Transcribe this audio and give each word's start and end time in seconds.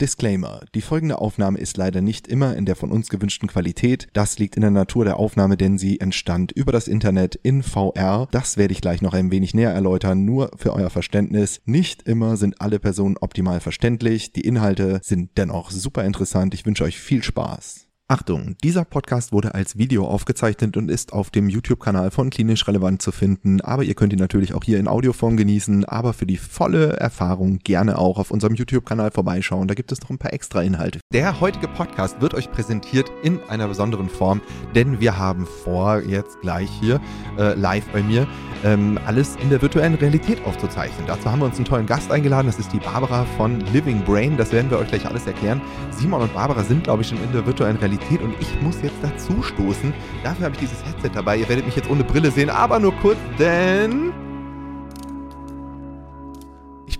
Disclaimer. 0.00 0.60
Die 0.74 0.80
folgende 0.80 1.18
Aufnahme 1.18 1.58
ist 1.58 1.76
leider 1.76 2.00
nicht 2.00 2.28
immer 2.28 2.56
in 2.56 2.66
der 2.66 2.76
von 2.76 2.90
uns 2.90 3.08
gewünschten 3.08 3.48
Qualität. 3.48 4.08
Das 4.12 4.38
liegt 4.38 4.56
in 4.56 4.62
der 4.62 4.70
Natur 4.70 5.04
der 5.04 5.18
Aufnahme, 5.18 5.56
denn 5.56 5.78
sie 5.78 6.00
entstand 6.00 6.52
über 6.52 6.70
das 6.70 6.88
Internet 6.88 7.34
in 7.34 7.62
VR. 7.62 8.28
Das 8.30 8.56
werde 8.56 8.72
ich 8.72 8.80
gleich 8.80 9.02
noch 9.02 9.14
ein 9.14 9.30
wenig 9.30 9.54
näher 9.54 9.72
erläutern, 9.72 10.24
nur 10.24 10.52
für 10.56 10.72
euer 10.72 10.90
Verständnis. 10.90 11.60
Nicht 11.64 12.02
immer 12.02 12.36
sind 12.36 12.60
alle 12.60 12.78
Personen 12.78 13.16
optimal 13.16 13.60
verständlich. 13.60 14.32
Die 14.32 14.42
Inhalte 14.42 15.00
sind 15.02 15.30
dennoch 15.36 15.70
super 15.70 16.04
interessant. 16.04 16.54
Ich 16.54 16.64
wünsche 16.64 16.84
euch 16.84 16.98
viel 16.98 17.22
Spaß. 17.22 17.87
Achtung, 18.10 18.56
dieser 18.64 18.86
Podcast 18.86 19.32
wurde 19.32 19.54
als 19.54 19.76
Video 19.76 20.06
aufgezeichnet 20.06 20.78
und 20.78 20.90
ist 20.90 21.12
auf 21.12 21.28
dem 21.28 21.50
YouTube-Kanal 21.50 22.10
von 22.10 22.30
Klinisch 22.30 22.66
Relevant 22.66 23.02
zu 23.02 23.12
finden, 23.12 23.60
aber 23.60 23.82
ihr 23.82 23.92
könnt 23.92 24.14
ihn 24.14 24.18
natürlich 24.18 24.54
auch 24.54 24.64
hier 24.64 24.78
in 24.78 24.88
Audioform 24.88 25.36
genießen, 25.36 25.84
aber 25.84 26.14
für 26.14 26.24
die 26.24 26.38
volle 26.38 26.94
Erfahrung 26.96 27.58
gerne 27.58 27.98
auch 27.98 28.18
auf 28.18 28.30
unserem 28.30 28.54
YouTube-Kanal 28.54 29.10
vorbeischauen, 29.10 29.68
da 29.68 29.74
gibt 29.74 29.92
es 29.92 30.00
noch 30.00 30.08
ein 30.08 30.16
paar 30.16 30.32
extra 30.32 30.62
Inhalte. 30.62 31.00
Der 31.12 31.38
heutige 31.42 31.68
Podcast 31.68 32.18
wird 32.22 32.32
euch 32.32 32.50
präsentiert 32.50 33.12
in 33.22 33.40
einer 33.42 33.68
besonderen 33.68 34.08
Form, 34.08 34.40
denn 34.74 35.00
wir 35.00 35.18
haben 35.18 35.44
vor, 35.44 36.00
jetzt 36.00 36.40
gleich 36.40 36.70
hier 36.80 37.02
äh, 37.36 37.52
live 37.56 37.84
bei 37.92 38.02
mir, 38.02 38.26
ähm, 38.64 38.98
alles 39.04 39.36
in 39.36 39.50
der 39.50 39.60
virtuellen 39.60 39.96
Realität 39.96 40.42
aufzuzeichnen. 40.46 41.06
Dazu 41.06 41.30
haben 41.30 41.40
wir 41.40 41.46
uns 41.46 41.56
einen 41.56 41.66
tollen 41.66 41.84
Gast 41.84 42.10
eingeladen, 42.10 42.46
das 42.46 42.58
ist 42.58 42.72
die 42.72 42.80
Barbara 42.80 43.26
von 43.36 43.60
Living 43.74 44.02
Brain, 44.02 44.38
das 44.38 44.50
werden 44.50 44.70
wir 44.70 44.78
euch 44.78 44.88
gleich 44.88 45.04
alles 45.04 45.26
erklären. 45.26 45.60
Simon 45.90 46.22
und 46.22 46.32
Barbara 46.32 46.64
sind, 46.64 46.84
glaube 46.84 47.02
ich, 47.02 47.08
schon 47.08 47.22
in 47.22 47.32
der 47.32 47.44
virtuellen 47.44 47.76
Realität 47.76 47.97
Realität 47.98 48.22
und 48.22 48.34
ich 48.40 48.60
muss 48.62 48.76
jetzt 48.82 48.96
dazu 49.02 49.42
stoßen. 49.42 49.92
Dafür 50.22 50.46
habe 50.46 50.54
ich 50.54 50.60
dieses 50.60 50.84
Headset 50.84 51.10
dabei. 51.14 51.36
Ihr 51.36 51.48
werdet 51.48 51.66
mich 51.66 51.76
jetzt 51.76 51.90
ohne 51.90 52.04
Brille 52.04 52.30
sehen, 52.30 52.50
aber 52.50 52.78
nur 52.78 52.92
kurz, 52.96 53.18
denn 53.38 54.12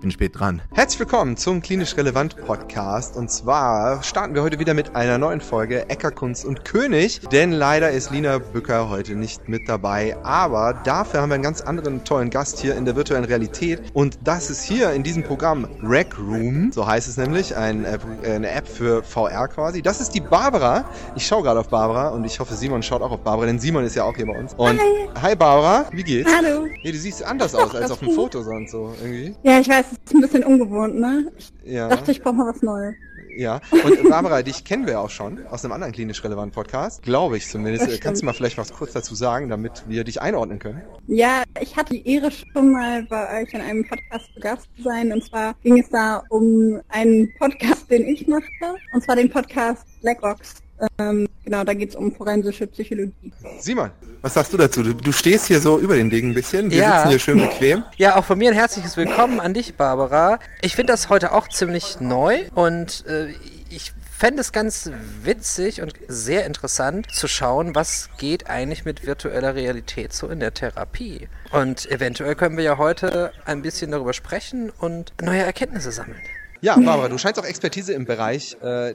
bin 0.09 0.13
spät 0.13 0.41
dran. 0.41 0.63
Herzlich 0.73 1.01
willkommen 1.01 1.37
zum 1.37 1.61
Klinisch 1.61 1.95
Relevant 1.99 2.37
Podcast. 2.47 3.15
Und 3.15 3.31
zwar 3.31 4.03
starten 4.03 4.35
wir 4.35 4.43
heute 4.43 4.59
wieder 4.59 4.73
mit 4.73 4.97
einer 4.97 5.19
neuen 5.19 5.43
Folge 5.43 5.91
Eckerkunst 5.91 6.47
und 6.47 6.65
König. 6.65 7.21
Denn 7.31 7.53
leider 7.53 7.91
ist 7.91 8.11
Lina 8.11 8.39
Bücker 8.39 8.89
heute 8.89 9.17
nicht 9.17 9.51
mit 9.51 9.69
dabei. 9.69 10.17
Aber 10.23 10.73
dafür 10.73 11.21
haben 11.21 11.29
wir 11.29 11.35
einen 11.35 11.43
ganz 11.43 11.61
anderen 11.61 12.05
tollen 12.05 12.31
Gast 12.31 12.59
hier 12.59 12.75
in 12.75 12.87
der 12.87 12.97
virtuellen 12.97 13.25
Realität. 13.25 13.83
Und 13.93 14.19
das 14.25 14.49
ist 14.49 14.63
hier 14.63 14.93
in 14.93 15.03
diesem 15.03 15.25
Programm 15.25 15.69
Rec 15.83 16.19
Room. 16.19 16.73
So 16.73 16.87
heißt 16.87 17.07
es 17.07 17.19
nämlich. 17.19 17.55
Ein, 17.55 17.85
äh, 17.85 17.99
eine 18.25 18.51
App 18.51 18.67
für 18.67 19.03
VR 19.03 19.49
quasi. 19.49 19.83
Das 19.83 20.01
ist 20.01 20.15
die 20.15 20.21
Barbara. 20.21 20.87
Ich 21.17 21.27
schaue 21.27 21.43
gerade 21.43 21.61
auf 21.61 21.69
Barbara 21.69 22.09
und 22.09 22.25
ich 22.25 22.41
hoffe, 22.41 22.55
Simon 22.55 22.83
schaut 22.83 23.03
auch 23.03 23.11
auf 23.11 23.21
Barbara, 23.21 23.47
denn 23.47 23.59
Simon 23.59 23.85
ist 23.85 23.95
ja 23.95 24.05
auch 24.05 24.17
hier 24.17 24.27
bei 24.27 24.39
uns. 24.39 24.55
Und 24.55 24.81
hi, 24.81 25.09
hi 25.21 25.37
Barbara, 25.37 25.85
wie 25.93 26.03
geht's? 26.03 26.31
Hallo. 26.35 26.67
Ja, 26.83 26.93
du 26.93 26.99
siehst 26.99 27.23
anders 27.23 27.55
aus 27.55 27.75
als 27.75 27.91
auf 27.91 27.99
dem 27.99 28.13
Foto 28.13 28.43
sonst 28.43 28.71
so 28.71 28.95
irgendwie. 29.03 29.35
Ja, 29.43 29.61
ich 29.61 29.69
weiß, 29.69 29.85
es 29.93 29.98
ist 30.05 30.15
ein 30.15 30.21
bisschen 30.21 30.45
ungewohnt, 30.45 30.99
ne? 30.99 31.31
Ich 31.37 31.53
ja. 31.65 31.89
dachte, 31.89 32.11
ich 32.11 32.23
brauche 32.23 32.35
mal 32.35 32.53
was 32.53 32.63
Neues. 32.63 32.95
Ja, 33.39 33.61
und 33.85 34.11
Barbara, 34.11 34.43
dich 34.43 34.65
kennen 34.65 34.89
wir 34.89 34.99
auch 34.99 35.11
schon 35.11 35.47
aus 35.47 35.65
einem 35.65 35.73
anderen 35.73 35.93
klinisch 35.93 36.25
relevanten 36.25 36.53
Podcast, 36.53 37.05
glaube 37.05 37.37
ich 37.37 37.47
zumindest. 37.47 38.01
Kannst 38.01 38.21
du 38.21 38.27
mal 38.27 38.33
vielleicht 38.33 38.59
was 38.59 38.73
kurz 38.73 38.95
dazu 38.95 39.15
sagen, 39.15 39.49
damit 39.49 39.85
wir 39.87 40.03
dich 40.03 40.21
einordnen 40.21 40.59
können? 40.59 40.83
Ja, 41.07 41.45
ich 41.61 41.77
hatte 41.77 41.95
die 41.95 42.09
Ehre 42.09 42.33
schon 42.33 42.73
mal 42.73 43.05
bei 43.05 43.43
euch 43.43 43.55
in 43.55 43.61
einem 43.61 43.87
Podcast 43.87 44.35
zu 44.35 44.41
Gast 44.41 44.69
zu 44.77 44.83
sein. 44.83 45.13
Und 45.13 45.23
zwar 45.23 45.55
ging 45.63 45.79
es 45.79 45.89
da 45.89 46.25
um 46.31 46.81
einen 46.89 47.33
Podcast, 47.39 47.89
den 47.89 48.09
ich 48.09 48.27
machte. 48.27 48.75
Und 48.93 49.05
zwar 49.05 49.15
den 49.15 49.31
Podcast 49.31 49.87
Blackbox. 50.01 50.57
Ähm, 50.99 51.29
genau, 51.45 51.65
da 51.65 51.75
geht 51.75 51.91
es 51.91 51.97
um 51.97 52.15
forensische 52.15 52.67
Psychologie. 52.67 53.33
Simon, 53.59 53.91
was 54.23 54.35
sagst 54.35 54.53
du 54.53 54.57
dazu? 54.57 54.83
Du, 54.83 54.95
du, 54.95 55.13
stehst 55.13 55.47
hier 55.47 55.61
so 55.61 55.79
über 55.79 55.97
den 55.97 56.11
Ding 56.11 56.31
ein 56.31 56.35
bisschen. 56.35 56.71
Wir 56.71 56.79
ja. 56.79 56.97
sitzen 56.97 57.09
hier 57.11 57.19
schön 57.19 57.39
bequem. 57.39 57.85
Ja, 57.97 58.17
auch 58.17 58.25
von 58.25 58.39
mir 58.39 58.51
ein 58.51 58.55
herzliches 58.55 58.97
Willkommen 58.97 59.41
an 59.41 59.55
dich, 59.55 59.75
Barbara. 59.75 60.39
Ich 60.63 60.77
finde 60.77 60.93
das 60.93 61.09
heute 61.09 61.33
auch 61.33 61.49
ziemlich 61.49 62.01
neu 62.01 62.45
und 62.55 63.05
äh, 63.07 63.35
ich 63.71 63.93
fände 64.19 64.41
es 64.41 64.53
ganz 64.53 64.91
witzig 65.23 65.81
und 65.81 65.95
sehr 66.09 66.45
interessant 66.45 67.11
zu 67.13 67.29
schauen, 67.29 67.75
was 67.75 68.11
geht 68.19 68.49
eigentlich 68.49 68.85
mit 68.85 69.07
virtueller 69.07 69.55
Realität 69.55 70.13
so 70.13 70.29
in 70.29 70.41
der 70.41 70.55
Therapie. 70.55 71.29
Und 71.53 71.89
eventuell 71.91 72.35
können 72.35 72.57
wir 72.57 72.65
ja 72.65 72.79
heute 72.79 73.33
ein 73.45 73.63
bisschen 73.63 73.91
darüber 73.91 74.13
sprechen 74.13 74.71
und 74.79 75.13
neue 75.23 75.43
Erkenntnisse 75.43 75.93
sammeln. 75.93 76.21
Ja, 76.61 76.77
Barbara, 76.77 77.09
du 77.09 77.19
scheinst 77.19 77.41
auch 77.41 77.45
Expertise 77.45 77.93
im 77.93 78.05
Bereich 78.05 78.57
äh, 78.61 78.95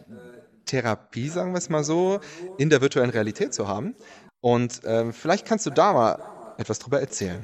Therapie, 0.65 1.29
sagen 1.29 1.51
wir 1.51 1.57
es 1.57 1.69
mal 1.69 1.83
so, 1.83 2.19
in 2.57 2.69
der 2.69 2.81
virtuellen 2.81 3.09
Realität 3.09 3.53
zu 3.53 3.67
haben. 3.67 3.95
Und 4.41 4.81
ähm, 4.85 5.13
vielleicht 5.13 5.45
kannst 5.45 5.65
du 5.65 5.69
da 5.69 5.93
mal 5.93 6.19
etwas 6.57 6.79
drüber 6.79 6.99
erzählen. 6.99 7.43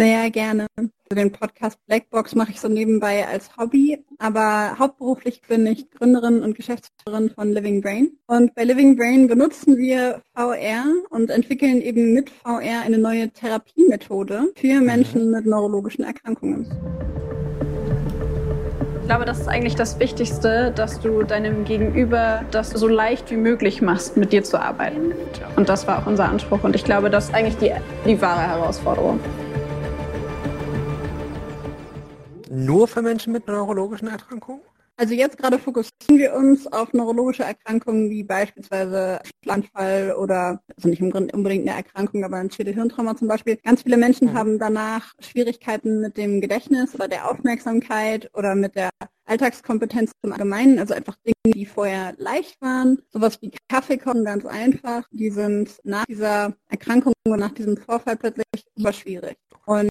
Sehr 0.00 0.30
gerne. 0.30 0.66
Den 1.12 1.30
Podcast 1.30 1.78
Blackbox 1.86 2.34
mache 2.34 2.52
ich 2.52 2.60
so 2.60 2.68
nebenbei 2.68 3.26
als 3.28 3.54
Hobby, 3.58 4.02
aber 4.18 4.78
hauptberuflich 4.78 5.42
bin 5.42 5.66
ich 5.66 5.90
Gründerin 5.90 6.42
und 6.42 6.56
Geschäftsführerin 6.56 7.28
von 7.28 7.52
Living 7.52 7.82
Brain. 7.82 8.12
Und 8.26 8.54
bei 8.54 8.64
Living 8.64 8.96
Brain 8.96 9.26
benutzen 9.26 9.76
wir 9.76 10.22
VR 10.34 10.84
und 11.10 11.28
entwickeln 11.28 11.82
eben 11.82 12.14
mit 12.14 12.30
VR 12.30 12.80
eine 12.80 12.96
neue 12.96 13.28
Therapiemethode 13.28 14.52
für 14.56 14.80
Menschen 14.80 15.26
mhm. 15.26 15.32
mit 15.32 15.44
neurologischen 15.44 16.04
Erkrankungen 16.04 16.66
glaube, 19.10 19.24
das 19.24 19.40
ist 19.40 19.48
eigentlich 19.48 19.74
das 19.74 19.98
Wichtigste, 19.98 20.70
dass 20.70 21.00
du 21.00 21.24
deinem 21.24 21.64
Gegenüber 21.64 22.44
das 22.52 22.70
so 22.70 22.86
leicht 22.86 23.28
wie 23.32 23.36
möglich 23.36 23.82
machst, 23.82 24.16
mit 24.16 24.32
dir 24.32 24.44
zu 24.44 24.56
arbeiten. 24.56 25.14
Und 25.56 25.68
das 25.68 25.88
war 25.88 25.98
auch 25.98 26.06
unser 26.06 26.28
Anspruch. 26.28 26.62
Und 26.62 26.76
ich 26.76 26.84
glaube, 26.84 27.10
das 27.10 27.24
ist 27.24 27.34
eigentlich 27.34 27.56
die, 27.56 27.72
die 28.08 28.22
wahre 28.22 28.42
Herausforderung. 28.42 29.18
Nur 32.48 32.86
für 32.86 33.02
Menschen 33.02 33.32
mit 33.32 33.48
neurologischen 33.48 34.06
Erkrankungen? 34.06 34.60
Also 35.00 35.14
jetzt 35.14 35.38
gerade 35.38 35.58
fokussieren 35.58 36.18
wir 36.18 36.34
uns 36.34 36.66
auf 36.66 36.92
neurologische 36.92 37.42
Erkrankungen 37.42 38.10
wie 38.10 38.22
beispielsweise 38.22 39.18
Schlaganfall 39.42 40.12
oder, 40.12 40.62
also 40.76 40.90
nicht 40.90 41.00
unbedingt 41.00 41.66
eine 41.66 41.74
Erkrankung, 41.74 42.22
aber 42.22 42.36
ein 42.36 42.50
Schädelhirntrauma 42.50 43.16
zum 43.16 43.26
Beispiel. 43.26 43.56
Ganz 43.64 43.82
viele 43.82 43.96
Menschen 43.96 44.28
mhm. 44.28 44.34
haben 44.34 44.58
danach 44.58 45.14
Schwierigkeiten 45.20 46.02
mit 46.02 46.18
dem 46.18 46.42
Gedächtnis 46.42 46.94
oder 46.94 47.08
der 47.08 47.30
Aufmerksamkeit 47.30 48.30
oder 48.34 48.54
mit 48.54 48.76
der 48.76 48.90
Alltagskompetenz 49.24 50.12
im 50.20 50.32
Allgemeinen, 50.34 50.78
also 50.78 50.92
einfach 50.92 51.16
Dinge, 51.24 51.54
die 51.54 51.64
vorher 51.64 52.12
leicht 52.18 52.60
waren. 52.60 53.00
Sowas 53.08 53.40
wie 53.40 53.52
Kaffee 53.70 53.96
kochen, 53.96 54.26
ganz 54.26 54.44
einfach. 54.44 55.04
Die 55.12 55.30
sind 55.30 55.78
nach 55.82 56.04
dieser 56.04 56.52
Erkrankung 56.68 57.14
und 57.26 57.40
nach 57.40 57.52
diesem 57.52 57.78
Vorfall 57.78 58.18
plötzlich 58.18 58.44
super 58.76 58.92
schwierig. 58.92 59.38
Und 59.64 59.88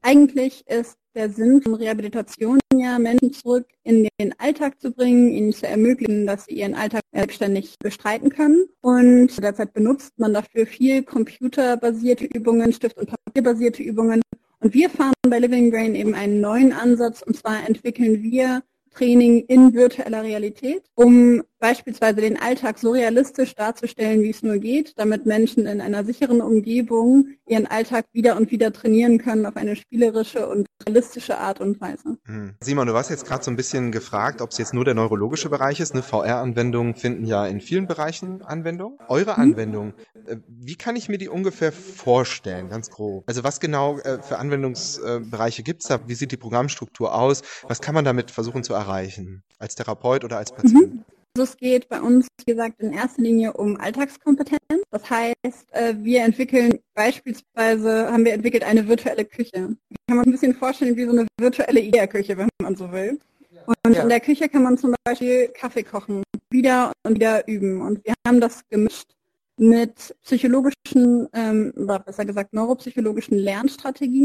eigentlich 0.00 0.64
ist 0.68 0.96
der 1.14 1.30
Sinn 1.30 1.62
von 1.62 1.74
Rehabilitation 1.74 2.58
ja, 2.74 2.98
Menschen 2.98 3.32
zurück 3.32 3.66
in 3.84 4.08
den 4.18 4.34
Alltag 4.38 4.80
zu 4.80 4.90
bringen, 4.90 5.30
ihnen 5.30 5.52
zu 5.52 5.66
ermöglichen, 5.66 6.26
dass 6.26 6.46
sie 6.46 6.54
ihren 6.54 6.74
Alltag 6.74 7.02
selbstständig 7.12 7.76
bestreiten 7.78 8.30
können. 8.30 8.66
Und 8.80 9.42
derzeit 9.42 9.72
benutzt 9.72 10.12
man 10.18 10.34
dafür 10.34 10.66
viel 10.66 11.02
computerbasierte 11.02 12.24
Übungen, 12.24 12.72
Stift- 12.72 12.98
und 12.98 13.10
Papierbasierte 13.10 13.82
Übungen. 13.82 14.22
Und 14.60 14.74
wir 14.74 14.90
fahren 14.90 15.12
bei 15.28 15.38
Living 15.38 15.70
Brain 15.70 15.94
eben 15.94 16.14
einen 16.14 16.40
neuen 16.40 16.72
Ansatz. 16.72 17.22
Und 17.22 17.36
zwar 17.36 17.66
entwickeln 17.68 18.22
wir 18.22 18.62
Training 18.90 19.44
in 19.46 19.74
virtueller 19.74 20.22
Realität, 20.22 20.84
um 20.94 21.42
beispielsweise 21.64 22.20
den 22.20 22.38
Alltag 22.38 22.78
so 22.78 22.90
realistisch 22.90 23.54
darzustellen, 23.54 24.22
wie 24.22 24.28
es 24.28 24.42
nur 24.42 24.58
geht, 24.58 24.92
damit 24.98 25.24
Menschen 25.24 25.64
in 25.64 25.80
einer 25.80 26.04
sicheren 26.04 26.42
Umgebung 26.42 27.28
ihren 27.46 27.66
Alltag 27.66 28.04
wieder 28.12 28.36
und 28.36 28.50
wieder 28.50 28.70
trainieren 28.70 29.16
können 29.16 29.46
auf 29.46 29.56
eine 29.56 29.74
spielerische 29.74 30.46
und 30.46 30.66
realistische 30.86 31.38
Art 31.38 31.62
und 31.62 31.80
Weise. 31.80 32.18
Hm. 32.26 32.56
Simon, 32.60 32.86
du 32.86 32.92
warst 32.92 33.08
jetzt 33.08 33.24
gerade 33.24 33.42
so 33.42 33.50
ein 33.50 33.56
bisschen 33.56 33.92
gefragt, 33.92 34.42
ob 34.42 34.50
es 34.50 34.58
jetzt 34.58 34.74
nur 34.74 34.84
der 34.84 34.92
neurologische 34.92 35.48
Bereich 35.48 35.80
ist. 35.80 35.92
Eine 35.92 36.02
VR-Anwendung 36.02 36.96
finden 36.96 37.24
ja 37.24 37.46
in 37.46 37.62
vielen 37.62 37.86
Bereichen 37.86 38.42
Anwendung. 38.42 38.98
Eure 39.08 39.38
hm. 39.38 39.42
Anwendung, 39.42 39.94
äh, 40.26 40.36
wie 40.46 40.76
kann 40.76 40.96
ich 40.96 41.08
mir 41.08 41.16
die 41.16 41.30
ungefähr 41.30 41.72
vorstellen, 41.72 42.68
ganz 42.68 42.90
grob? 42.90 43.24
Also 43.26 43.42
was 43.42 43.58
genau 43.58 43.96
äh, 44.00 44.20
für 44.20 44.38
Anwendungsbereiche 44.38 45.62
gibt 45.62 45.80
es 45.80 45.88
da? 45.88 46.06
Wie 46.06 46.14
sieht 46.14 46.30
die 46.30 46.36
Programmstruktur 46.36 47.14
aus? 47.14 47.40
Was 47.68 47.80
kann 47.80 47.94
man 47.94 48.04
damit 48.04 48.30
versuchen 48.30 48.64
zu 48.64 48.74
erreichen? 48.74 49.42
Als 49.58 49.76
Therapeut 49.76 50.24
oder 50.24 50.36
als 50.36 50.52
Patient? 50.52 50.96
Mhm. 50.96 51.04
Also 51.36 51.50
es 51.50 51.56
geht 51.56 51.88
bei 51.88 52.00
uns, 52.00 52.28
wie 52.38 52.52
gesagt, 52.52 52.80
in 52.80 52.92
erster 52.92 53.20
Linie 53.20 53.54
um 53.54 53.76
Alltagskompetenz. 53.80 54.60
Das 54.92 55.10
heißt, 55.10 55.72
äh, 55.72 55.94
wir 55.98 56.22
entwickeln 56.22 56.78
beispielsweise, 56.94 58.12
haben 58.12 58.24
wir 58.24 58.34
entwickelt 58.34 58.62
eine 58.62 58.86
virtuelle 58.86 59.24
Küche. 59.24 59.76
Kann 60.06 60.16
man 60.16 60.26
ein 60.26 60.30
bisschen 60.30 60.54
vorstellen 60.54 60.96
wie 60.96 61.04
so 61.04 61.10
eine 61.10 61.26
virtuelle 61.40 61.80
IKEA-Küche, 61.80 62.38
wenn 62.38 62.48
man 62.62 62.76
so 62.76 62.92
will. 62.92 63.18
Und 63.66 63.96
ja. 63.96 64.02
in 64.02 64.08
der 64.10 64.20
Küche 64.20 64.48
kann 64.48 64.62
man 64.62 64.78
zum 64.78 64.94
Beispiel 65.02 65.48
Kaffee 65.48 65.82
kochen, 65.82 66.22
wieder 66.50 66.92
und 67.02 67.16
wieder 67.16 67.48
üben. 67.48 67.80
Und 67.80 68.04
wir 68.04 68.14
haben 68.24 68.40
das 68.40 68.60
gemischt 68.68 69.08
mit 69.56 70.14
psychologischen, 70.22 71.28
ähm, 71.32 71.72
oder 71.76 71.98
besser 71.98 72.24
gesagt 72.24 72.52
neuropsychologischen 72.52 73.38
Lernstrategien 73.38 74.24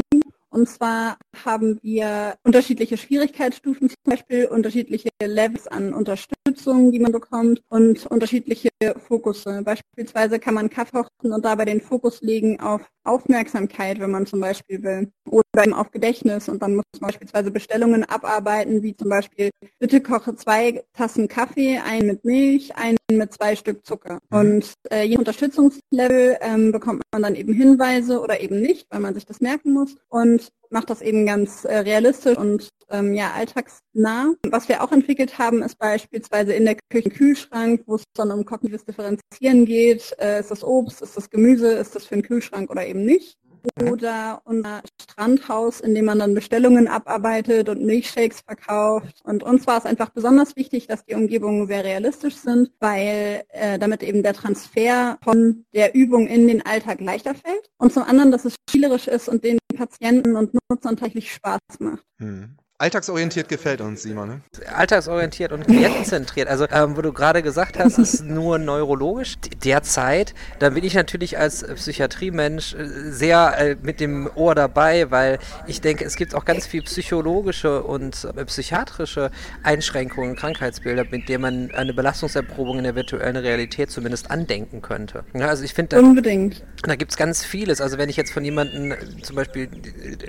und 0.50 0.68
zwar 0.68 1.16
haben 1.44 1.78
wir 1.82 2.34
unterschiedliche 2.42 2.96
Schwierigkeitsstufen, 2.96 3.88
zum 3.88 3.96
Beispiel 4.04 4.46
unterschiedliche 4.46 5.10
Levels 5.22 5.68
an 5.68 5.94
Unterstützung, 5.94 6.90
die 6.90 6.98
man 6.98 7.12
bekommt 7.12 7.62
und 7.68 8.06
unterschiedliche 8.06 8.69
Fokusse. 8.96 9.62
Beispielsweise 9.62 10.38
kann 10.38 10.54
man 10.54 10.70
Kaffee 10.70 10.90
kochen 10.90 11.32
und 11.32 11.44
dabei 11.44 11.64
den 11.64 11.80
Fokus 11.80 12.22
legen 12.22 12.60
auf 12.60 12.82
Aufmerksamkeit, 13.04 14.00
wenn 14.00 14.10
man 14.10 14.26
zum 14.26 14.40
Beispiel 14.40 14.82
will. 14.82 15.12
Oder 15.28 15.64
eben 15.64 15.74
auf 15.74 15.90
Gedächtnis 15.90 16.48
und 16.48 16.62
dann 16.62 16.76
muss 16.76 16.84
man 16.98 17.08
beispielsweise 17.08 17.50
Bestellungen 17.50 18.04
abarbeiten, 18.04 18.82
wie 18.82 18.96
zum 18.96 19.08
Beispiel, 19.08 19.50
bitte 19.78 20.00
koche 20.00 20.34
zwei 20.36 20.82
Tassen 20.94 21.28
Kaffee, 21.28 21.78
einen 21.78 22.06
mit 22.06 22.24
Milch, 22.24 22.74
einen 22.76 22.98
mit 23.10 23.32
zwei 23.32 23.56
Stück 23.56 23.84
Zucker. 23.84 24.18
Mhm. 24.30 24.38
Und 24.38 24.74
äh, 24.90 25.04
je 25.04 25.18
Unterstützungslevel 25.18 26.38
ähm, 26.40 26.72
bekommt 26.72 27.02
man 27.12 27.22
dann 27.22 27.34
eben 27.34 27.52
Hinweise 27.52 28.20
oder 28.20 28.40
eben 28.40 28.60
nicht, 28.60 28.86
weil 28.90 29.00
man 29.00 29.14
sich 29.14 29.26
das 29.26 29.40
merken 29.40 29.72
muss 29.72 29.96
und 30.08 30.48
macht 30.70 30.90
das 30.90 31.02
eben 31.02 31.26
ganz 31.26 31.64
äh, 31.64 31.78
realistisch 31.78 32.38
und 32.38 32.68
ähm, 32.90 33.14
ja 33.14 33.32
alltagsnah. 33.32 34.34
Was 34.50 34.68
wir 34.68 34.82
auch 34.82 34.92
entwickelt 34.92 35.38
haben, 35.38 35.62
ist 35.62 35.78
beispielsweise 35.78 36.52
in 36.52 36.64
der 36.64 36.76
Küche 36.90 37.10
Kühlschrank, 37.10 37.82
wo 37.86 37.96
es 37.96 38.04
dann 38.14 38.30
um 38.30 38.44
kognitives 38.44 38.84
Differenzieren 38.84 39.64
geht. 39.64 40.14
Äh, 40.18 40.40
ist 40.40 40.50
das 40.50 40.64
Obst, 40.64 41.02
ist 41.02 41.16
das 41.16 41.30
Gemüse, 41.30 41.72
ist 41.72 41.94
das 41.94 42.06
für 42.06 42.14
einen 42.14 42.22
Kühlschrank 42.22 42.70
oder 42.70 42.86
eben 42.86 43.04
nicht? 43.04 43.38
oder 43.82 44.42
unser 44.44 44.82
Strandhaus, 45.00 45.80
in 45.80 45.94
dem 45.94 46.04
man 46.06 46.18
dann 46.18 46.34
Bestellungen 46.34 46.88
abarbeitet 46.88 47.68
und 47.68 47.84
Milchshakes 47.84 48.40
verkauft. 48.40 49.20
Und 49.24 49.42
uns 49.42 49.66
war 49.66 49.78
es 49.78 49.86
einfach 49.86 50.10
besonders 50.10 50.56
wichtig, 50.56 50.86
dass 50.86 51.04
die 51.04 51.14
Umgebungen 51.14 51.66
sehr 51.66 51.84
realistisch 51.84 52.36
sind, 52.36 52.70
weil 52.80 53.44
äh, 53.48 53.78
damit 53.78 54.02
eben 54.02 54.22
der 54.22 54.34
Transfer 54.34 55.18
von 55.22 55.64
der 55.74 55.94
Übung 55.94 56.26
in 56.26 56.48
den 56.48 56.64
Alltag 56.64 57.00
leichter 57.00 57.34
fällt. 57.34 57.70
Und 57.78 57.92
zum 57.92 58.02
anderen, 58.02 58.30
dass 58.30 58.44
es 58.44 58.54
spielerisch 58.68 59.08
ist 59.08 59.28
und 59.28 59.44
den 59.44 59.58
Patienten 59.74 60.36
und 60.36 60.54
Nutzern 60.54 60.96
tatsächlich 60.96 61.32
Spaß 61.32 61.60
macht. 61.78 62.04
Hm. 62.18 62.56
Alltagsorientiert 62.80 63.50
gefällt 63.50 63.82
uns, 63.82 64.04
Simon. 64.04 64.28
Ne? 64.28 64.40
Alltagsorientiert 64.74 65.52
und 65.52 65.66
klientenzentriert. 65.66 66.48
Also, 66.48 66.66
ähm, 66.72 66.96
wo 66.96 67.02
du 67.02 67.12
gerade 67.12 67.42
gesagt 67.42 67.78
hast, 67.78 67.98
ist 67.98 68.24
nur 68.24 68.58
neurologisch. 68.58 69.34
Derzeit, 69.62 70.34
da 70.60 70.70
bin 70.70 70.82
ich 70.82 70.94
natürlich 70.94 71.36
als 71.36 71.62
Psychiatriemensch 71.62 72.72
äh, 72.72 72.88
sehr 73.10 73.54
äh, 73.58 73.76
mit 73.82 74.00
dem 74.00 74.30
Ohr 74.34 74.54
dabei, 74.54 75.10
weil 75.10 75.38
ich 75.66 75.82
denke, 75.82 76.06
es 76.06 76.16
gibt 76.16 76.34
auch 76.34 76.46
ganz 76.46 76.66
viel 76.66 76.80
psychologische 76.80 77.82
und 77.82 78.26
äh, 78.34 78.46
psychiatrische 78.46 79.30
Einschränkungen, 79.62 80.34
Krankheitsbilder, 80.34 81.04
mit 81.10 81.28
denen 81.28 81.42
man 81.42 81.70
eine 81.72 81.92
Belastungserprobung 81.92 82.78
in 82.78 82.84
der 82.84 82.94
virtuellen 82.94 83.36
Realität 83.36 83.90
zumindest 83.90 84.30
andenken 84.30 84.80
könnte. 84.80 85.24
Ja, 85.34 85.48
also 85.48 85.64
ich 85.64 85.74
finde, 85.74 85.98
unbedingt. 86.00 86.64
Da 86.84 86.94
gibt 86.94 87.10
es 87.10 87.18
ganz 87.18 87.44
vieles. 87.44 87.82
Also 87.82 87.98
wenn 87.98 88.08
ich 88.08 88.16
jetzt 88.16 88.32
von 88.32 88.42
jemandem, 88.42 88.94
zum 89.22 89.36
Beispiel 89.36 89.68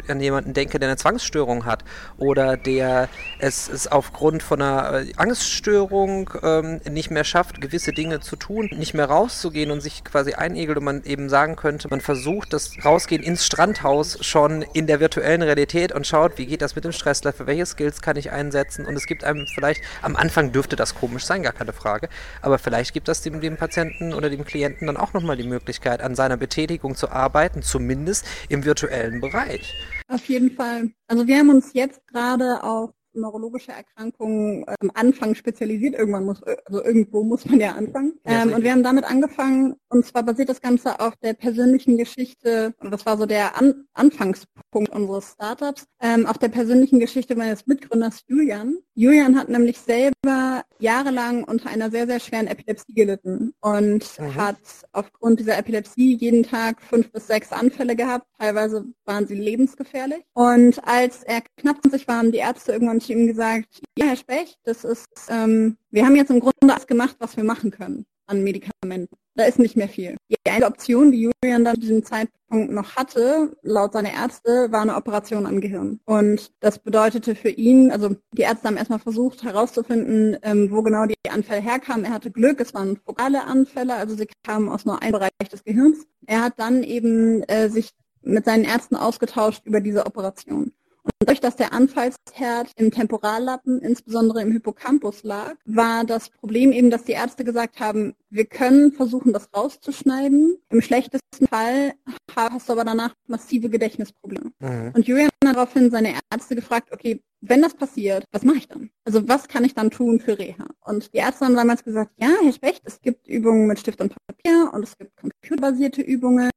an 0.09 0.19
jemanden 0.19 0.53
denke, 0.53 0.79
der 0.79 0.89
eine 0.89 0.97
Zwangsstörung 0.97 1.63
hat 1.63 1.85
oder 2.17 2.40
oder 2.41 2.57
der 2.57 3.09
es, 3.39 3.69
es 3.69 3.87
aufgrund 3.87 4.43
von 4.43 4.61
einer 4.61 5.01
äh, 5.01 5.11
Angststörung 5.17 6.29
ähm, 6.43 6.81
nicht 6.89 7.11
mehr 7.11 7.23
schafft, 7.23 7.61
gewisse 7.61 7.91
Dinge 7.91 8.19
zu 8.19 8.35
tun, 8.35 8.69
nicht 8.75 8.93
mehr 8.93 9.05
rauszugehen 9.05 9.71
und 9.71 9.81
sich 9.81 10.03
quasi 10.03 10.33
einigelt 10.33 10.77
und 10.77 10.83
man 10.83 11.03
eben 11.03 11.29
sagen 11.29 11.55
könnte, 11.55 11.87
man 11.89 12.01
versucht 12.01 12.53
das 12.53 12.73
Rausgehen 12.83 13.23
ins 13.23 13.45
Strandhaus 13.45 14.23
schon 14.25 14.63
in 14.73 14.87
der 14.87 14.99
virtuellen 14.99 15.41
Realität 15.41 15.91
und 15.91 16.05
schaut, 16.05 16.37
wie 16.37 16.45
geht 16.45 16.61
das 16.61 16.75
mit 16.75 16.83
dem 16.83 16.91
Stresslevel, 16.91 17.47
welche 17.47 17.65
Skills 17.65 18.01
kann 18.01 18.17
ich 18.17 18.31
einsetzen 18.31 18.85
und 18.85 18.95
es 18.95 19.05
gibt 19.05 19.23
einem 19.23 19.47
vielleicht, 19.53 19.81
am 20.01 20.15
Anfang 20.15 20.51
dürfte 20.51 20.75
das 20.75 20.95
komisch 20.95 21.25
sein, 21.25 21.43
gar 21.43 21.53
keine 21.53 21.73
Frage, 21.73 22.09
aber 22.41 22.59
vielleicht 22.59 22.93
gibt 22.93 23.07
das 23.07 23.21
dem, 23.21 23.41
dem 23.41 23.57
Patienten 23.57 24.13
oder 24.13 24.29
dem 24.29 24.45
Klienten 24.45 24.87
dann 24.87 24.97
auch 24.97 25.13
nochmal 25.13 25.37
die 25.37 25.47
Möglichkeit, 25.47 26.01
an 26.01 26.15
seiner 26.15 26.37
Betätigung 26.37 26.95
zu 26.95 27.09
arbeiten, 27.09 27.61
zumindest 27.61 28.25
im 28.49 28.65
virtuellen 28.65 29.21
Bereich. 29.21 29.73
Auf 30.11 30.27
jeden 30.27 30.51
Fall. 30.51 30.91
Also 31.07 31.25
wir 31.25 31.37
haben 31.37 31.49
uns 31.49 31.71
jetzt 31.73 32.05
gerade 32.07 32.61
auf 32.63 32.91
neurologische 33.13 33.71
Erkrankungen 33.71 34.63
am 34.67 34.75
ähm, 34.81 34.91
Anfang 34.93 35.35
spezialisiert. 35.35 35.95
Irgendwann 35.95 36.25
muss, 36.25 36.41
also 36.43 36.83
irgendwo 36.83 37.23
muss 37.23 37.45
man 37.45 37.59
ja 37.59 37.73
anfangen. 37.73 38.19
Ähm, 38.25 38.53
und 38.53 38.63
wir 38.63 38.71
haben 38.71 38.83
damit 38.83 39.03
angefangen, 39.03 39.75
und 39.89 40.05
zwar 40.05 40.23
basiert 40.23 40.49
das 40.49 40.61
Ganze 40.61 40.99
auf 40.99 41.15
der 41.17 41.33
persönlichen 41.33 41.97
Geschichte, 41.97 42.73
und 42.79 42.91
das 42.91 43.05
war 43.05 43.17
so 43.17 43.25
der 43.25 43.57
An 43.57 43.85
Anfangspunkt 43.93 44.91
unseres 44.91 45.33
Startups, 45.33 45.85
ähm, 46.01 46.25
auf 46.25 46.37
der 46.37 46.49
persönlichen 46.49 46.99
Geschichte 46.99 47.35
meines 47.35 47.67
Mitgründers 47.67 48.23
Julian. 48.27 48.77
Julian 48.95 49.37
hat 49.37 49.49
nämlich 49.49 49.77
selber 49.79 50.63
jahrelang 50.79 51.43
unter 51.43 51.69
einer 51.69 51.91
sehr, 51.91 52.07
sehr 52.07 52.19
schweren 52.19 52.47
Epilepsie 52.47 52.93
gelitten 52.93 53.53
und 53.61 54.19
mhm. 54.19 54.35
hat 54.35 54.57
aufgrund 54.91 55.39
dieser 55.39 55.57
Epilepsie 55.57 56.15
jeden 56.15 56.43
Tag 56.43 56.81
fünf 56.81 57.11
bis 57.11 57.27
sechs 57.27 57.51
Anfälle 57.51 57.95
gehabt. 57.95 58.27
Teilweise 58.39 58.85
waren 59.05 59.27
sie 59.27 59.35
lebensgefährlich. 59.35 60.23
Und 60.33 60.85
als 60.87 61.23
er 61.23 61.41
knapp 61.57 61.81
20 61.81 62.07
war, 62.07 62.17
haben 62.17 62.31
die 62.31 62.39
Ärzte 62.39 62.71
irgendwann 62.71 63.00
zu 63.05 63.13
ihm 63.13 63.27
gesagt, 63.27 63.81
ja, 63.97 64.05
Herr 64.07 64.15
Specht, 64.15 64.57
das 64.63 64.83
ist, 64.83 65.07
ähm, 65.29 65.77
wir 65.89 66.05
haben 66.05 66.15
jetzt 66.15 66.31
im 66.31 66.39
Grunde 66.39 66.73
alles 66.73 66.87
gemacht, 66.87 67.15
was 67.19 67.37
wir 67.37 67.43
machen 67.43 67.71
können 67.71 68.05
an 68.27 68.43
Medikamenten. 68.43 69.15
Da 69.35 69.45
ist 69.45 69.59
nicht 69.59 69.77
mehr 69.77 69.87
viel. 69.87 70.17
Die 70.29 70.35
eine 70.49 70.65
Option, 70.65 71.11
die 71.11 71.31
Julian 71.43 71.63
dann 71.63 71.75
zu 71.75 71.81
diesem 71.81 72.03
Zeitpunkt 72.03 72.71
noch 72.71 72.95
hatte, 72.97 73.55
laut 73.61 73.93
seiner 73.93 74.11
Ärzte, 74.11 74.71
war 74.71 74.81
eine 74.81 74.95
Operation 74.95 75.45
am 75.45 75.61
Gehirn. 75.61 76.01
Und 76.05 76.51
das 76.59 76.79
bedeutete 76.79 77.35
für 77.35 77.49
ihn, 77.49 77.91
also 77.91 78.15
die 78.33 78.41
Ärzte 78.41 78.67
haben 78.67 78.77
erstmal 78.77 78.99
versucht 78.99 79.43
herauszufinden, 79.43 80.37
ähm, 80.43 80.69
wo 80.69 80.81
genau 80.81 81.05
die 81.05 81.15
Anfälle 81.29 81.61
herkamen. 81.61 82.05
Er 82.05 82.11
hatte 82.11 82.31
Glück, 82.31 82.59
es 82.59 82.73
waren 82.73 82.97
fokale 82.97 83.45
Anfälle, 83.45 83.95
also 83.95 84.15
sie 84.15 84.27
kamen 84.43 84.67
aus 84.67 84.85
nur 84.85 85.01
einem 85.01 85.13
Bereich 85.13 85.31
des 85.49 85.63
Gehirns. 85.63 86.05
Er 86.25 86.43
hat 86.43 86.53
dann 86.57 86.83
eben 86.83 87.43
äh, 87.43 87.69
sich 87.69 87.91
mit 88.21 88.45
seinen 88.45 88.65
Ärzten 88.65 88.95
ausgetauscht 88.95 89.65
über 89.65 89.79
diese 89.79 90.05
Operation. 90.05 90.73
Und 91.21 91.29
dadurch, 91.29 91.39
dass 91.39 91.55
der 91.55 91.71
Anfallsherd 91.71 92.71
im 92.77 92.89
Temporallappen, 92.89 93.79
insbesondere 93.79 94.41
im 94.41 94.51
Hippocampus 94.51 95.21
lag, 95.21 95.53
war 95.65 96.03
das 96.03 96.31
Problem 96.31 96.71
eben, 96.71 96.89
dass 96.89 97.03
die 97.03 97.11
Ärzte 97.11 97.43
gesagt 97.43 97.79
haben, 97.79 98.15
wir 98.31 98.45
können 98.45 98.91
versuchen, 98.91 99.31
das 99.31 99.47
rauszuschneiden. 99.55 100.57
Im 100.69 100.81
schlechtesten 100.81 101.45
Fall 101.47 101.93
hast 102.35 102.67
du 102.67 102.73
aber 102.73 102.85
danach 102.85 103.13
massive 103.27 103.69
Gedächtnisprobleme. 103.69 104.51
Mhm. 104.57 104.93
Und 104.95 105.07
Julian 105.07 105.29
hat 105.45 105.55
daraufhin 105.55 105.91
seine 105.91 106.15
Ärzte 106.31 106.55
gefragt, 106.55 106.91
okay, 106.91 107.21
wenn 107.41 107.61
das 107.61 107.75
passiert, 107.75 108.25
was 108.31 108.41
mache 108.41 108.57
ich 108.57 108.67
dann? 108.67 108.89
Also 109.05 109.27
was 109.27 109.47
kann 109.47 109.63
ich 109.63 109.75
dann 109.75 109.91
tun 109.91 110.19
für 110.19 110.39
Reha? 110.39 110.65
Und 110.85 111.13
die 111.13 111.17
Ärzte 111.17 111.45
haben 111.45 111.55
damals 111.55 111.83
gesagt, 111.83 112.13
ja, 112.17 112.29
Herr 112.41 112.53
Specht, 112.53 112.81
es 112.85 112.99
gibt 112.99 113.27
Übungen 113.27 113.67
mit 113.67 113.77
Stift 113.77 114.01
und 114.01 114.15
Papier 114.25 114.71
und 114.73 114.81
es 114.81 114.97
gibt 114.97 115.15
computerbasierte 115.17 116.01
Übungen. 116.01 116.49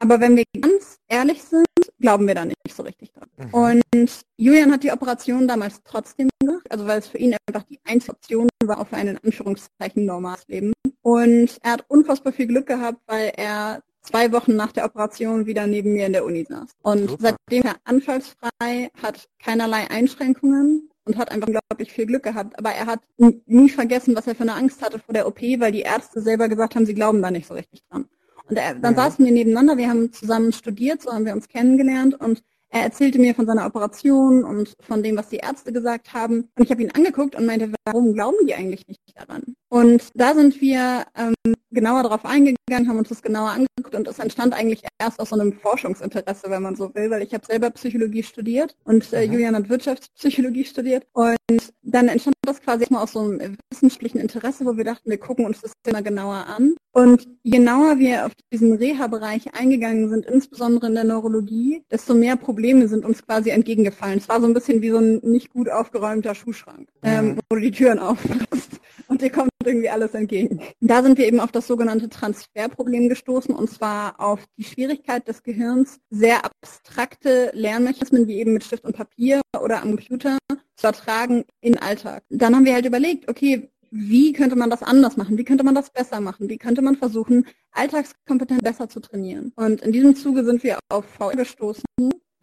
Aber 0.00 0.20
wenn 0.20 0.36
wir 0.36 0.44
ganz 0.60 0.98
ehrlich 1.08 1.42
sind, 1.42 1.66
glauben 1.98 2.26
wir 2.26 2.34
da 2.34 2.44
nicht 2.44 2.56
so 2.74 2.82
richtig 2.82 3.12
dran. 3.12 3.28
Mhm. 3.36 3.54
Und 3.54 4.20
Julian 4.36 4.72
hat 4.72 4.82
die 4.82 4.92
Operation 4.92 5.48
damals 5.48 5.82
trotzdem 5.82 6.28
gemacht, 6.40 6.70
also 6.70 6.86
weil 6.86 6.98
es 6.98 7.08
für 7.08 7.18
ihn 7.18 7.36
einfach 7.46 7.64
die 7.64 7.78
einzige 7.84 8.12
Option 8.12 8.48
war 8.64 8.80
auf 8.80 8.92
ein 8.92 9.08
in 9.08 9.18
Anführungszeichen 9.18 10.04
normales 10.04 10.46
Leben. 10.48 10.72
Und 11.02 11.58
er 11.62 11.72
hat 11.72 11.84
unfassbar 11.88 12.32
viel 12.32 12.46
Glück 12.46 12.66
gehabt, 12.66 13.00
weil 13.06 13.32
er 13.36 13.82
zwei 14.02 14.32
Wochen 14.32 14.56
nach 14.56 14.72
der 14.72 14.84
Operation 14.84 15.46
wieder 15.46 15.66
neben 15.66 15.92
mir 15.92 16.06
in 16.06 16.12
der 16.12 16.24
Uni 16.24 16.44
saß. 16.48 16.70
Und 16.82 17.10
Super. 17.10 17.36
seitdem 17.48 17.64
er 17.64 17.76
anfallsfrei, 17.84 18.90
hat 19.02 19.28
keinerlei 19.38 19.90
Einschränkungen 19.90 20.90
und 21.04 21.16
hat 21.16 21.30
einfach 21.30 21.48
unglaublich 21.48 21.92
viel 21.92 22.06
Glück 22.06 22.22
gehabt. 22.22 22.58
Aber 22.58 22.70
er 22.70 22.86
hat 22.86 23.00
nie 23.46 23.68
vergessen, 23.68 24.14
was 24.14 24.26
er 24.26 24.34
für 24.34 24.42
eine 24.42 24.54
Angst 24.54 24.82
hatte 24.82 24.98
vor 24.98 25.12
der 25.12 25.26
OP, 25.26 25.40
weil 25.40 25.72
die 25.72 25.80
Ärzte 25.80 26.20
selber 26.20 26.48
gesagt 26.48 26.74
haben, 26.74 26.86
sie 26.86 26.94
glauben 26.94 27.22
da 27.22 27.30
nicht 27.30 27.46
so 27.46 27.54
richtig 27.54 27.82
dran. 27.90 28.06
Und 28.48 28.56
er, 28.56 28.74
dann 28.74 28.94
mhm. 28.94 28.98
saßen 28.98 29.24
wir 29.24 29.32
nebeneinander, 29.32 29.76
wir 29.76 29.88
haben 29.88 30.12
zusammen 30.12 30.52
studiert, 30.52 31.02
so 31.02 31.12
haben 31.12 31.26
wir 31.26 31.34
uns 31.34 31.48
kennengelernt 31.48 32.18
und 32.20 32.42
er 32.70 32.82
erzählte 32.82 33.18
mir 33.18 33.34
von 33.34 33.46
seiner 33.46 33.66
Operation 33.66 34.44
und 34.44 34.74
von 34.80 35.02
dem, 35.02 35.16
was 35.16 35.30
die 35.30 35.38
Ärzte 35.38 35.72
gesagt 35.72 36.12
haben. 36.12 36.50
Und 36.54 36.64
ich 36.64 36.70
habe 36.70 36.82
ihn 36.82 36.90
angeguckt 36.90 37.34
und 37.34 37.46
meinte, 37.46 37.72
warum 37.86 38.12
glauben 38.12 38.46
die 38.46 38.54
eigentlich 38.54 38.86
nicht 38.86 39.00
daran? 39.14 39.54
Und 39.70 40.10
da 40.14 40.34
sind 40.34 40.60
wir 40.60 41.06
ähm, 41.16 41.34
genauer 41.70 42.02
darauf 42.02 42.24
eingegangen, 42.24 42.88
haben 42.88 42.98
uns 42.98 43.08
das 43.08 43.22
genauer 43.22 43.50
angeguckt 43.50 43.94
und 43.94 44.08
es 44.08 44.18
entstand 44.18 44.54
eigentlich 44.54 44.82
erst 44.98 45.20
aus 45.20 45.30
so 45.30 45.38
einem 45.38 45.52
Forschungsinteresse, 45.52 46.50
wenn 46.50 46.62
man 46.62 46.76
so 46.76 46.94
will, 46.94 47.10
weil 47.10 47.22
ich 47.22 47.34
habe 47.34 47.44
selber 47.46 47.70
Psychologie 47.70 48.22
studiert 48.22 48.74
und 48.84 49.12
äh, 49.12 49.26
mhm. 49.26 49.32
Julian 49.32 49.56
hat 49.56 49.68
Wirtschaftspsychologie 49.68 50.64
studiert 50.64 51.06
und 51.12 51.38
dann 51.82 52.08
entstand 52.08 52.36
das 52.42 52.60
quasi 52.62 52.82
erstmal 52.82 53.02
aus 53.02 53.12
so 53.12 53.20
einem 53.20 53.56
wissenschaftlichen 53.70 54.18
Interesse, 54.18 54.64
wo 54.64 54.76
wir 54.76 54.84
dachten, 54.84 55.10
wir 55.10 55.18
gucken 55.18 55.44
uns 55.44 55.60
das 55.60 55.72
Thema 55.82 56.02
genauer 56.02 56.46
an. 56.46 56.74
Und 56.98 57.28
je 57.44 57.58
genauer 57.58 58.00
wir 58.00 58.26
auf 58.26 58.32
diesen 58.52 58.72
Reha-Bereich 58.72 59.54
eingegangen 59.54 60.10
sind, 60.10 60.26
insbesondere 60.26 60.88
in 60.88 60.96
der 60.96 61.04
Neurologie, 61.04 61.84
desto 61.92 62.12
mehr 62.12 62.34
Probleme 62.34 62.88
sind 62.88 63.04
uns 63.04 63.24
quasi 63.24 63.50
entgegengefallen. 63.50 64.18
Es 64.18 64.28
war 64.28 64.40
so 64.40 64.48
ein 64.48 64.52
bisschen 64.52 64.82
wie 64.82 64.90
so 64.90 64.98
ein 64.98 65.20
nicht 65.22 65.50
gut 65.50 65.70
aufgeräumter 65.70 66.34
Schuhschrank, 66.34 66.88
ähm, 67.04 67.38
wo 67.48 67.54
du 67.54 67.62
die 67.62 67.70
Türen 67.70 68.00
aufmachst 68.00 68.80
und 69.06 69.22
dir 69.22 69.30
kommt 69.30 69.50
irgendwie 69.64 69.90
alles 69.90 70.12
entgegen. 70.14 70.60
Da 70.80 71.04
sind 71.04 71.18
wir 71.18 71.28
eben 71.28 71.38
auf 71.38 71.52
das 71.52 71.68
sogenannte 71.68 72.08
Transferproblem 72.08 73.08
gestoßen 73.08 73.54
und 73.54 73.70
zwar 73.70 74.18
auf 74.18 74.40
die 74.56 74.64
Schwierigkeit 74.64 75.28
des 75.28 75.44
Gehirns, 75.44 76.00
sehr 76.10 76.44
abstrakte 76.44 77.52
Lernmechanismen 77.54 78.26
wie 78.26 78.40
eben 78.40 78.54
mit 78.54 78.64
Stift 78.64 78.84
und 78.84 78.96
Papier 78.96 79.40
oder 79.62 79.82
am 79.82 79.90
Computer 79.90 80.38
zu 80.74 80.86
ertragen 80.88 81.44
in 81.60 81.78
Alltag. 81.78 82.24
Dann 82.28 82.56
haben 82.56 82.64
wir 82.64 82.74
halt 82.74 82.86
überlegt, 82.86 83.28
okay, 83.28 83.70
wie 83.90 84.32
könnte 84.32 84.56
man 84.56 84.70
das 84.70 84.82
anders 84.82 85.16
machen? 85.16 85.38
Wie 85.38 85.44
könnte 85.44 85.64
man 85.64 85.74
das 85.74 85.90
besser 85.90 86.20
machen? 86.20 86.48
Wie 86.48 86.58
könnte 86.58 86.82
man 86.82 86.96
versuchen, 86.96 87.46
Alltagskompetenz 87.72 88.62
besser 88.62 88.88
zu 88.88 89.00
trainieren? 89.00 89.52
Und 89.56 89.82
in 89.82 89.92
diesem 89.92 90.14
Zuge 90.16 90.44
sind 90.44 90.62
wir 90.62 90.78
auf 90.88 91.04
VR 91.04 91.32
gestoßen, 91.32 91.84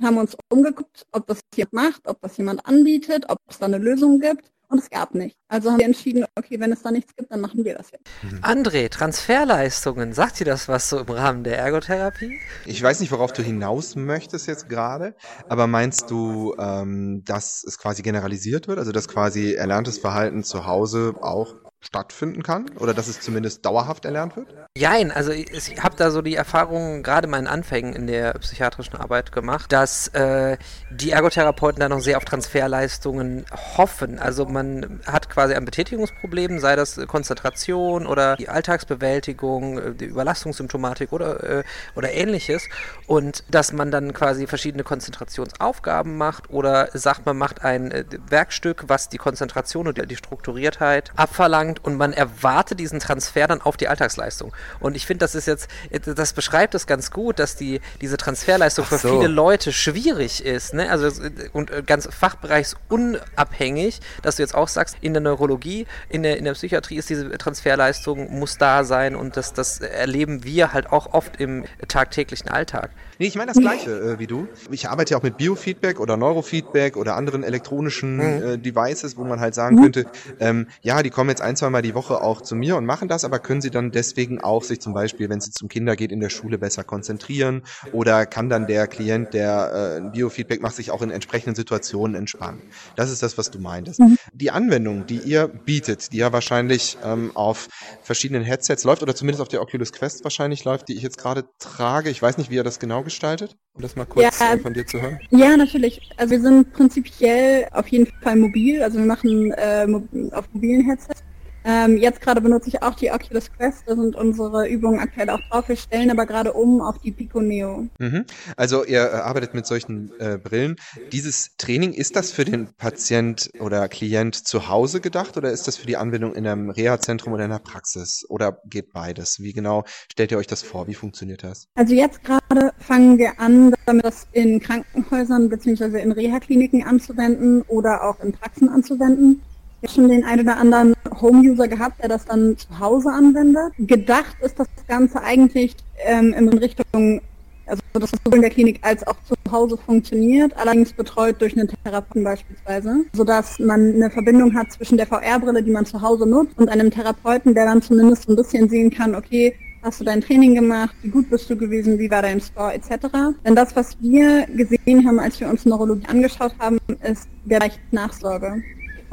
haben 0.02 0.18
uns 0.18 0.36
umgeguckt, 0.50 1.06
ob 1.12 1.28
das 1.28 1.42
jemand 1.56 1.74
macht, 1.74 2.08
ob 2.08 2.22
das 2.22 2.38
jemand 2.38 2.66
anbietet, 2.66 3.26
ob 3.30 3.38
es 3.50 3.60
da 3.60 3.66
eine 3.66 3.78
Lösung 3.78 4.20
gibt 4.20 4.52
und 4.70 4.80
es 4.80 4.90
gab 4.90 5.16
nicht. 5.16 5.38
Also 5.48 5.72
haben 5.72 5.80
wir 5.80 5.86
entschieden, 5.86 6.26
okay, 6.36 6.60
wenn 6.60 6.72
es 6.72 6.82
da 6.82 6.92
nichts 6.92 7.16
gibt, 7.16 7.32
dann 7.32 7.42
machen 7.42 7.64
wir 7.64 7.76
das 7.76 7.92
jetzt. 7.92 8.06
Mhm. 8.24 8.40
André, 8.40 8.90
Transferleistungen, 8.90 10.14
sagt 10.14 10.40
dir 10.40 10.46
das 10.46 10.68
was 10.68 10.90
so 10.90 11.00
im 11.00 11.08
Rahmen 11.08 11.44
der 11.44 11.58
Ergotherapie? 11.58 12.40
Ich 12.66 12.82
weiß 12.82 13.00
nicht, 13.00 13.12
worauf 13.12 13.34
du 13.34 13.44
hinaus 13.44 13.96
möchtest 13.96 14.48
jetzt 14.48 14.70
gerade, 14.70 15.16
aber 15.48 15.68
meinst 15.68 16.10
du, 16.10 16.56
ähm, 16.58 17.24
dass 17.26 17.64
es 17.64 17.78
quasi 17.78 18.02
generalisiert 18.02 18.68
wird, 18.68 18.80
also 18.80 18.92
dass 18.92 19.08
quasi 19.08 19.54
erlerntes 19.54 19.98
Verhalten 19.98 20.44
zu 20.44 20.66
Hause 20.66 21.16
auch 21.22 21.65
stattfinden 21.86 22.44
kann 22.44 22.70
oder 22.80 22.94
dass 22.94 23.08
es 23.08 23.22
zumindest 23.22 23.66
dauerhaft 23.66 24.06
erlernt 24.06 24.36
wird? 24.36 24.48
Jein, 24.78 25.12
also 25.12 25.32
ich, 25.32 25.82
habe 25.82 25.96
da 25.96 26.12
so 26.12 26.22
die 26.22 26.36
Erfahrung 26.36 27.04
gerade 27.04 27.28
meinen 27.28 27.48
Anfängen 27.48 27.94
in 27.94 28.08
der 28.08 28.34
psychiatrischen 28.34 28.96
Arbeit 28.98 29.32
gemacht, 29.32 29.72
dass 29.72 30.10
äh, 30.10 30.58
die 30.90 31.12
Ergotherapeuten 31.12 31.80
da 31.80 31.88
noch 31.88 32.02
sehr 32.02 32.18
auf 32.18 32.26
Transferleistungen 32.26 33.46
hoffen. 33.78 34.20
Also 34.20 34.46
man 34.46 35.00
hat 35.06 35.30
quasi 35.30 35.54
ein 35.54 35.64
Betätigungsproblem, 35.64 36.60
sei 36.60 36.76
das 36.76 37.00
Konzentration 37.08 38.08
oder 38.08 38.36
die 38.36 38.50
Alltagsbewältigung, 38.50 39.78
äh, 39.78 39.94
die 39.94 40.06
Überlastungssymptomatik 40.06 41.14
oder, 41.14 41.60
äh, 41.60 41.64
oder 41.96 42.12
ähnliches 42.12 42.68
und 43.08 43.44
dass 43.50 43.72
man 43.72 43.92
dann 43.92 44.14
quasi 44.14 44.48
verschiedene 44.48 44.84
Konzentrationsaufgaben 44.84 46.18
macht 46.18 46.50
oder 46.50 46.90
sagt, 46.94 47.26
man 47.26 47.38
macht 47.38 47.64
ein 47.64 47.92
äh, 47.92 48.04
Werkstück, 48.28 48.86
was 48.88 49.08
die 49.10 49.18
Konzentration 49.18 49.88
und 49.88 50.12
die 50.12 50.16
Strukturiertheit 50.16 51.12
abverlangt 51.16 51.75
anbelangt 51.76 51.84
und 51.84 51.98
man 51.98 52.14
erwartet 52.14 52.80
diesen 52.80 53.00
Transfer 53.00 53.48
dann 53.48 53.62
auf 53.62 53.78
die 53.78 53.88
Alltagsleistung. 53.88 54.54
Und 54.80 54.96
ich 54.96 55.06
finde, 55.06 55.20
das 55.20 55.36
ist 55.36 55.48
jetzt, 55.48 55.68
das 56.06 56.34
beschreibt 56.34 56.76
es 56.76 56.88
ganz 56.88 57.12
gut, 57.12 57.40
dass 57.40 57.56
die, 57.56 57.82
diese 58.02 58.18
Transferleistung 58.18 58.86
so. 58.86 58.98
für 58.98 59.10
viele 59.10 59.28
Leute 59.28 59.72
schwierig 59.72 60.44
ist. 60.44 60.74
Ne? 60.74 60.90
Also 60.90 61.10
und 61.54 61.72
äh, 61.72 61.84
ganz 61.86 62.08
fachbereichsunabhängig, 62.12 64.02
dass 64.22 64.38
du 64.38 64.44
jetzt 64.44 64.56
auch 64.56 64.68
sagst, 64.68 64.98
in 65.02 65.14
der 65.14 65.22
Neurologie, 65.22 65.88
in 66.10 66.24
der, 66.24 66.38
in 66.38 66.46
der 66.46 66.54
Psychiatrie 66.54 66.98
ist 66.98 67.10
diese 67.10 67.30
Transferleistung, 67.38 68.40
muss 68.40 68.58
da 68.58 68.84
sein 68.84 69.16
und 69.16 69.38
das, 69.38 69.54
das 69.54 69.80
erleben 69.80 70.44
wir 70.44 70.74
halt 70.74 70.92
auch 70.92 71.14
oft 71.14 71.40
im 71.40 71.66
tagtäglichen 71.88 72.50
Alltag. 72.50 72.92
Nee, 73.20 73.28
ich 73.28 73.36
meine 73.36 73.52
das 73.52 73.62
Gleiche 73.62 73.92
äh, 73.92 74.20
wie 74.20 74.28
du. 74.28 74.48
Ich 74.72 74.90
arbeite 74.90 75.12
ja 75.12 75.18
auch 75.18 75.24
mit 75.24 75.38
Biofeedback 75.38 76.00
oder 76.00 76.18
Neurofeedback 76.18 76.98
oder 76.98 77.16
anderen 77.16 77.44
elektronischen 77.44 78.18
mhm. 78.18 78.22
äh, 78.22 78.58
Devices, 78.58 79.18
wo 79.18 79.24
man 79.24 79.40
halt 79.40 79.56
sagen 79.56 79.78
mhm. 79.78 79.82
könnte, 79.82 80.06
ähm, 80.40 80.68
ja, 80.82 81.02
die 81.04 81.10
kommen 81.10 81.30
jetzt 81.30 81.42
ein, 81.42 81.56
zwei 81.56 81.70
Mal 81.70 81.82
die 81.82 81.96
Woche 81.96 82.22
auch 82.22 82.42
zu 82.42 82.56
mir 82.56 82.76
und 82.76 82.86
machen 82.86 83.08
das, 83.08 83.24
aber 83.24 83.40
können 83.40 83.62
sie 83.62 83.72
dann 83.72 83.92
deswegen 83.92 84.42
auch 84.42 84.64
sich 84.64 84.82
zum 84.82 84.94
Beispiel, 84.94 85.30
wenn 85.30 85.38
es 85.38 85.52
zum 85.52 85.70
Kinder 85.70 85.96
geht, 85.96 86.12
in 86.12 86.20
der 86.20 86.30
Schule 86.30 86.58
besser 86.58 86.84
konzentrieren 86.84 87.64
oder 87.92 88.26
kann 88.26 88.50
dann 88.50 88.68
der 88.68 88.88
Klient, 88.88 89.34
der 89.34 90.02
äh, 90.04 90.10
Biofeedback 90.10 90.62
macht, 90.62 90.76
sich 90.76 90.92
auch 90.92 91.02
in 91.02 91.12
entsprechenden 91.12 91.56
Situationen 91.56 92.16
entspannen. 92.16 92.62
Das 92.96 93.12
ist 93.12 93.24
das, 93.24 93.38
was 93.38 93.52
du 93.52 93.60
meintest. 93.60 94.00
Mhm. 94.00 94.18
Die 94.34 94.52
Anwendung, 94.52 95.06
die 95.06 95.20
ihr 95.20 95.48
bietet, 95.48 96.12
die 96.12 96.18
ja 96.18 96.34
wahrscheinlich 96.34 96.98
ähm, 97.04 97.32
auf 97.36 97.70
verschiedenen 98.04 98.44
Headsets 98.44 98.84
läuft 98.84 99.02
oder 99.02 99.16
zumindest 99.16 99.42
auf 99.42 99.48
der 99.48 99.62
Oculus 99.62 99.94
Quest 99.94 100.24
wahrscheinlich 100.24 100.64
läuft, 100.66 100.90
die 100.90 100.96
ich 100.96 101.02
jetzt 101.02 101.18
gerade 101.18 101.46
trage. 101.60 102.10
Ich 102.10 102.22
weiß 102.22 102.38
nicht, 102.38 102.50
wie 102.50 102.56
ihr 102.56 102.64
das 102.64 102.80
genau 102.80 103.04
gestaltet, 103.06 103.56
um 103.74 103.82
das 103.82 103.96
mal 103.96 104.06
kurz 104.06 104.40
ja, 104.40 104.54
äh, 104.54 104.60
von 104.60 104.74
dir 104.74 104.86
zu 104.86 105.02
hören. 105.02 105.20
Ja, 105.30 105.56
natürlich. 105.56 106.02
Also 106.18 106.32
wir 106.32 106.42
sind 106.42 106.74
prinzipiell 106.74 107.68
auf 107.72 107.88
jeden 107.88 108.08
Fall 108.22 108.36
mobil. 108.36 108.84
Also 108.84 108.98
wir 109.00 109.06
machen 109.06 109.52
äh, 109.54 109.88
auf 110.32 110.46
mobilen 110.52 110.86
Headsets. 110.86 111.25
Ähm, 111.68 111.98
jetzt 111.98 112.22
gerade 112.22 112.42
benutze 112.42 112.70
ich 112.70 112.84
auch 112.84 112.94
die 112.94 113.12
Oculus 113.12 113.52
Quest, 113.52 113.84
da 113.88 113.96
sind 113.96 114.16
unsere 114.16 114.68
Übungen 114.68 115.00
aktuell 115.00 115.32
auch 115.32 115.40
drauf. 115.50 115.68
Wir 115.68 115.76
stellen 115.76 116.12
aber 116.12 116.28
gerade 116.28 116.54
um 116.54 116.80
auf 116.80 117.00
die 117.00 117.12
Pico 117.12 117.42
Neo. 117.42 117.88
Mhm. 117.98 118.26
Also 118.56 118.86
ihr 118.86 119.02
äh, 119.02 119.16
arbeitet 119.16 119.56
mit 119.56 119.66
solchen 119.66 120.12
äh, 120.20 120.38
Brillen. 120.38 120.76
Dieses 121.12 121.56
Training, 121.58 121.94
ist 121.94 122.16
das 122.16 122.32
für 122.32 122.46
den 122.46 122.70
Patient 122.78 123.50
oder 123.60 123.88
Klient 123.88 124.36
zu 124.36 124.70
Hause 124.70 125.02
gedacht 125.02 125.38
oder 125.38 125.52
ist 125.52 125.68
das 125.68 125.78
für 125.78 125.88
die 125.88 125.98
Anwendung 125.98 126.36
in 126.36 126.46
einem 126.46 126.70
Reha-Zentrum 126.70 127.34
oder 127.34 127.46
in 127.46 127.52
einer 127.52 127.60
Praxis? 127.60 128.26
Oder 128.30 128.60
geht 128.66 128.94
beides? 128.94 129.40
Wie 129.40 129.54
genau 129.54 129.86
stellt 130.12 130.32
ihr 130.32 130.38
euch 130.38 130.48
das 130.48 130.62
vor? 130.62 130.88
Wie 130.88 130.94
funktioniert 130.94 131.44
das? 131.44 131.68
Also 131.74 131.96
jetzt 131.96 132.24
gerade 132.24 132.74
fangen 132.78 133.18
wir 133.18 133.40
an, 133.40 133.74
damit 133.88 134.06
das 134.06 134.28
in 134.34 134.60
Krankenhäusern 134.60 135.50
bzw. 135.50 136.00
in 136.00 136.12
Reha-Kliniken 136.12 136.84
anzuwenden 136.84 137.64
oder 137.64 138.04
auch 138.04 138.20
in 138.20 138.34
Praxen 138.34 138.70
anzuwenden 138.70 139.42
schon 139.88 140.10
den 140.10 140.24
einen 140.24 140.42
oder 140.42 140.58
anderen 140.58 140.94
Home-User 141.22 141.68
gehabt, 141.68 142.02
der 142.02 142.10
das 142.10 142.26
dann 142.26 142.58
zu 142.58 142.80
Hause 142.80 143.10
anwendet. 143.10 143.74
Gedacht 143.78 144.36
ist 144.42 144.60
das 144.60 144.68
Ganze 144.88 145.22
eigentlich 145.22 145.76
ähm, 146.06 146.34
in 146.34 146.50
Richtung, 146.50 147.22
also 147.68 147.82
dass 147.94 148.12
das 148.12 148.20
sowohl 148.24 148.38
in 148.38 148.42
der 148.42 148.52
Klinik 148.52 148.80
als 148.82 149.06
auch 149.06 149.16
zu 149.28 149.36
Hause 149.52 149.78
funktioniert, 149.78 150.56
allerdings 150.58 150.94
betreut 150.94 151.42
durch 151.42 151.58
einen 151.58 151.68
Therapeuten 151.68 152.24
beispielsweise, 152.24 153.06
sodass 153.14 153.60
man 153.60 153.94
eine 153.94 154.10
Verbindung 154.10 154.56
hat 154.56 154.72
zwischen 154.72 154.98
der 154.98 155.08
VR-Brille, 155.08 155.64
die 155.64 155.72
man 155.72 155.86
zu 155.86 156.02
Hause 156.02 156.26
nutzt, 156.26 156.58
und 156.58 156.70
einem 156.70 156.92
Therapeuten, 156.92 157.54
der 157.54 157.66
dann 157.66 157.82
zumindest 157.82 158.30
ein 158.30 158.36
bisschen 158.36 158.70
sehen 158.70 158.90
kann, 158.90 159.16
okay, 159.16 159.56
hast 159.86 160.02
du 160.02 160.04
dein 160.04 160.22
Training 160.22 160.56
gemacht, 160.56 160.96
wie 161.04 161.10
gut 161.10 161.30
bist 161.30 161.50
du 161.50 161.56
gewesen, 161.56 162.00
wie 162.00 162.10
war 162.10 162.24
dein 162.24 162.42
Score 162.42 162.74
etc. 162.74 163.08
Denn 163.46 163.56
das, 163.56 163.76
was 163.76 163.96
wir 164.02 164.46
gesehen 164.48 165.08
haben, 165.08 165.20
als 165.20 165.40
wir 165.40 165.48
uns 165.48 165.64
Neurologie 165.66 166.08
angeschaut 166.08 166.54
haben, 166.60 166.80
ist 167.04 167.28
der 167.46 167.70
Nachsorge. 167.92 168.64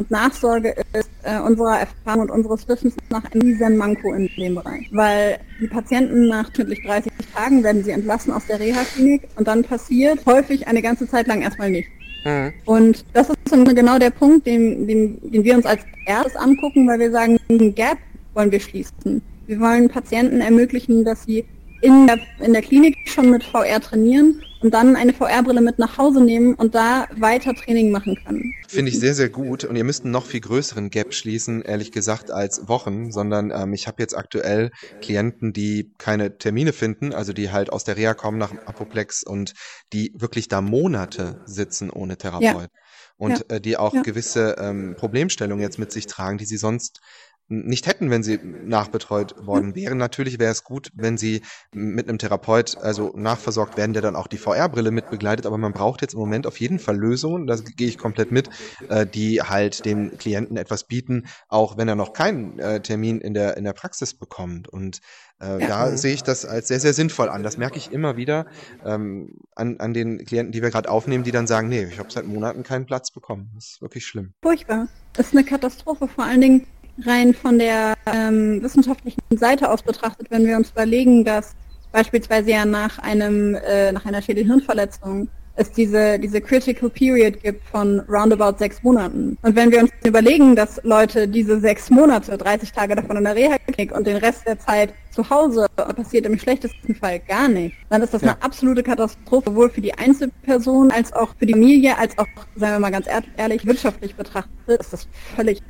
Und 0.03 0.11
Nachsorge 0.11 0.75
ist 0.95 1.09
äh, 1.23 1.39
unserer 1.39 1.79
Erfahrung 1.79 2.23
und 2.23 2.31
unseres 2.31 2.67
Wissens 2.67 2.97
nach 3.09 3.23
ein 3.33 3.41
riesen 3.41 3.77
Manko 3.77 4.13
in 4.15 4.29
dem 4.37 4.57
Bereich. 4.57 4.89
Weil 4.91 5.39
die 5.61 5.69
Patienten 5.69 6.27
nach 6.27 6.51
tödlich 6.51 6.83
30 6.85 7.13
Tagen 7.33 7.63
werden 7.63 7.85
sie 7.85 7.93
entlassen 7.93 8.33
aus 8.33 8.45
der 8.49 8.59
Reha-Klinik 8.59 9.29
und 9.37 9.47
dann 9.47 9.63
passiert 9.63 10.27
häufig 10.27 10.67
eine 10.67 10.83
ganze 10.83 11.09
Zeit 11.09 11.29
lang 11.29 11.41
erstmal 11.41 11.71
nichts. 11.71 11.89
Mhm. 12.25 12.53
Und 12.65 13.05
das 13.13 13.31
ist 13.31 13.37
genau 13.77 14.01
der 14.01 14.11
Punkt, 14.11 14.45
den, 14.45 14.89
den, 14.89 15.21
den 15.31 15.45
wir 15.45 15.55
uns 15.55 15.67
als 15.67 15.83
erstes 16.05 16.35
angucken, 16.35 16.89
weil 16.89 16.99
wir 16.99 17.13
sagen, 17.13 17.39
diesen 17.49 17.73
Gap 17.73 17.99
wollen 18.35 18.51
wir 18.51 18.61
schließen. 18.61 19.23
Wir 19.47 19.61
wollen 19.61 19.89
Patienten 19.89 20.41
ermöglichen, 20.41 21.05
dass 21.05 21.23
sie 21.23 21.45
in 21.83 22.07
der, 22.07 22.19
in 22.39 22.53
der 22.53 22.63
Klinik 22.63 22.97
schon 23.09 23.31
mit 23.31 23.45
VR 23.45 23.81
trainieren 23.81 24.41
und 24.61 24.73
dann 24.73 24.95
eine 24.95 25.13
VR-Brille 25.13 25.61
mit 25.61 25.81
nach 25.81 25.99
Hause 25.99 26.23
nehmen 26.23 26.55
und 26.55 26.75
da 26.77 27.09
weiter 27.17 27.55
Training 27.55 27.91
machen 27.91 28.17
können. 28.25 28.55
Finde 28.69 28.91
ich 28.91 29.01
sehr, 29.01 29.15
sehr 29.15 29.29
gut. 29.29 29.65
Und 29.65 29.75
ihr 29.75 29.83
müsst 29.83 30.05
einen 30.05 30.13
noch 30.13 30.25
viel 30.25 30.41
größeren 30.41 30.91
Gap 30.91 31.13
schließen, 31.13 31.63
ehrlich 31.63 31.91
gesagt, 31.91 32.31
als 32.31 32.69
Wochen, 32.69 33.11
sondern 33.11 33.51
ähm, 33.51 33.73
ich 33.73 33.89
habe 33.89 34.01
jetzt 34.01 34.17
aktuell 34.17 34.71
Klienten, 35.01 35.53
die 35.53 35.93
keine 35.99 36.39
Termine 36.39 36.73
finden, 36.73 37.13
also 37.13 37.33
die 37.33 37.51
halt 37.51 37.73
aus 37.73 37.83
der 37.83 37.97
Reha 37.97 38.15
kommen 38.15 38.39
nach 38.39 38.51
dem 38.51 38.61
Apoplex 38.61 39.25
und 39.25 39.55
die 39.93 40.13
wirklich 40.17 40.47
da 40.47 40.61
Monate 40.61 41.41
sitzen 41.45 41.91
ohne 41.91 42.17
Therapeut. 42.17 42.45
Ja. 42.45 42.81
Und 43.17 43.45
ja. 43.51 43.57
äh, 43.57 43.61
die 43.61 43.77
auch 43.77 43.95
ja. 43.95 44.03
gewisse 44.03 44.57
ähm, 44.59 44.95
Problemstellungen 44.97 45.63
jetzt 45.63 45.79
mit 45.79 45.91
sich 45.91 46.07
tragen, 46.07 46.39
die 46.39 46.47
sie 46.47 46.57
sonst 46.57 47.01
nicht 47.49 47.87
hätten, 47.87 48.11
wenn 48.11 48.23
sie 48.23 48.39
nachbetreut 48.65 49.47
worden 49.47 49.75
wären. 49.75 49.99
Natürlich 49.99 50.39
wäre 50.39 50.53
es 50.53 50.65
gut, 50.65 50.91
wenn 50.95 51.19
sie 51.19 51.43
mit 51.73 52.09
einem 52.09 52.19
Therapeut 52.19 52.79
also 52.79 53.13
nachversorgt 53.15 53.77
werden, 53.77 53.93
der 53.93 54.03
dann 54.03 54.17
auch 54.17 54.27
die 54.27 54.39
VR-Brille 54.39 54.91
mit 54.91 55.11
begleitet, 55.11 55.47
aber 55.47 55.59
man 55.59 55.73
braucht 55.73 56.03
jetzt 56.03 56.15
im 56.15 56.21
Moment 56.21 56.47
auf 56.47 56.59
jeden 56.61 56.79
Fall 56.79 56.97
Lösungen, 56.97 57.47
da 57.47 57.57
gehe 57.57 57.89
ich 57.89 57.99
komplett 57.99 58.33
mit, 58.33 58.49
äh, 58.89 59.07
die 59.07 59.43
halt 59.43 59.85
dem 59.85 60.17
Klienten 60.17 60.57
etwas 60.57 60.85
bieten, 60.85 61.27
auch 61.49 61.77
wenn 61.77 61.89
er 61.89 61.97
noch 61.97 62.13
keinen 62.13 62.59
äh, 62.59 62.81
Termin 62.81 63.21
in 63.21 63.35
der, 63.35 63.57
in 63.57 63.65
der 63.65 63.75
Praxis 63.75 64.15
bekommt. 64.15 64.69
Und 64.69 65.01
äh, 65.41 65.61
ja. 65.61 65.67
da 65.67 65.97
sehe 65.97 66.15
ich 66.15 66.23
das 66.23 66.45
als 66.45 66.69
sehr, 66.69 66.81
sehr 66.81 66.95
sinnvoll 66.95 67.29
an. 67.29 67.43
Das 67.43 67.59
merke 67.59 67.77
ich 67.77 67.93
immer 67.93 68.17
wieder 68.17 68.47
ähm, 68.85 69.41
an, 69.55 69.79
an 69.81 69.93
den 69.93 70.25
Klienten, 70.25 70.53
die 70.53 70.63
wir 70.63 70.71
gerade 70.71 70.89
aufnehmen, 70.89 71.25
die 71.25 71.33
dann 71.33 71.47
sagen, 71.47 71.69
nee, 71.69 71.85
ich 71.85 71.99
habe 71.99 72.11
seit 72.11 72.27
Monaten 72.27 72.63
keinen 72.63 72.87
Platz 72.87 73.11
bekommen. 73.11 73.51
Das 73.55 73.67
ist 73.67 73.83
wirklich 73.83 74.07
schlimm. 74.07 74.35
Furchtbar. 74.43 74.89
Das 75.13 75.29
ist 75.29 75.33
eine 75.35 75.45
Katastrophe. 75.45 76.09
Vor 76.09 76.25
allen 76.25 76.41
Dingen, 76.41 76.67
rein 77.07 77.35
von 77.35 77.59
der 77.59 77.95
ähm, 78.07 78.63
wissenschaftlichen 78.63 79.21
Seite 79.31 79.71
aus 79.71 79.83
betrachtet, 79.83 80.31
wenn 80.31 80.47
wir 80.47 80.57
uns 80.57 80.71
überlegen, 80.71 81.25
dass 81.25 81.55
beispielsweise 81.93 82.51
ja 82.51 82.65
nach 82.65 82.99
einem 82.99 83.55
äh, 83.55 83.93
nach 83.93 84.05
einer 84.07 84.23
Schädelhirnverletzung 84.23 85.29
es 85.55 85.71
diese 85.71 86.19
diese 86.19 86.41
Critical 86.41 86.89
Period 86.89 87.43
gibt 87.43 87.63
von 87.69 88.01
roundabout 88.09 88.59
sechs 88.59 88.83
Monaten. 88.83 89.37
Und 89.43 89.55
wenn 89.55 89.71
wir 89.71 89.81
uns 89.81 89.91
überlegen, 90.03 90.57
dass 90.57 90.81
Leute 90.83 91.29
diese 91.29 91.61
sechs 91.61 91.91
Monate, 91.91 92.39
30 92.39 92.73
Tage 92.73 92.95
davon 92.95 93.19
in 93.19 93.25
der 93.25 93.37
Reha-Klinik 93.37 93.95
und 93.95 94.07
den 94.07 94.17
Rest 94.17 94.47
der 94.47 94.59
Zeit 94.59 94.95
zu 95.11 95.29
Hause 95.29 95.67
passiert 95.77 96.25
im 96.25 96.39
schlechtesten 96.39 96.95
Fall 96.95 97.21
gar 97.21 97.49
nicht, 97.49 97.77
dann 97.91 98.01
ist 98.01 98.15
das 98.15 98.23
ja. 98.23 98.33
eine 98.33 98.43
absolute 98.43 98.83
Katastrophe, 98.83 99.51
sowohl 99.51 99.69
für 99.69 99.83
die 99.83 99.93
Einzelperson 99.93 100.91
als 100.91 101.13
auch 101.13 101.35
für 101.39 101.45
die 101.45 101.53
Familie, 101.53 101.99
als 101.99 102.17
auch, 102.17 102.27
sagen 102.57 102.73
wir 102.73 102.79
mal 102.79 102.91
ganz 102.91 103.07
ehrlich, 103.37 103.67
wirtschaftlich 103.67 104.15
betrachtet, 104.15 104.81
ist 104.81 104.93
das 104.93 105.07
völlig 105.37 105.61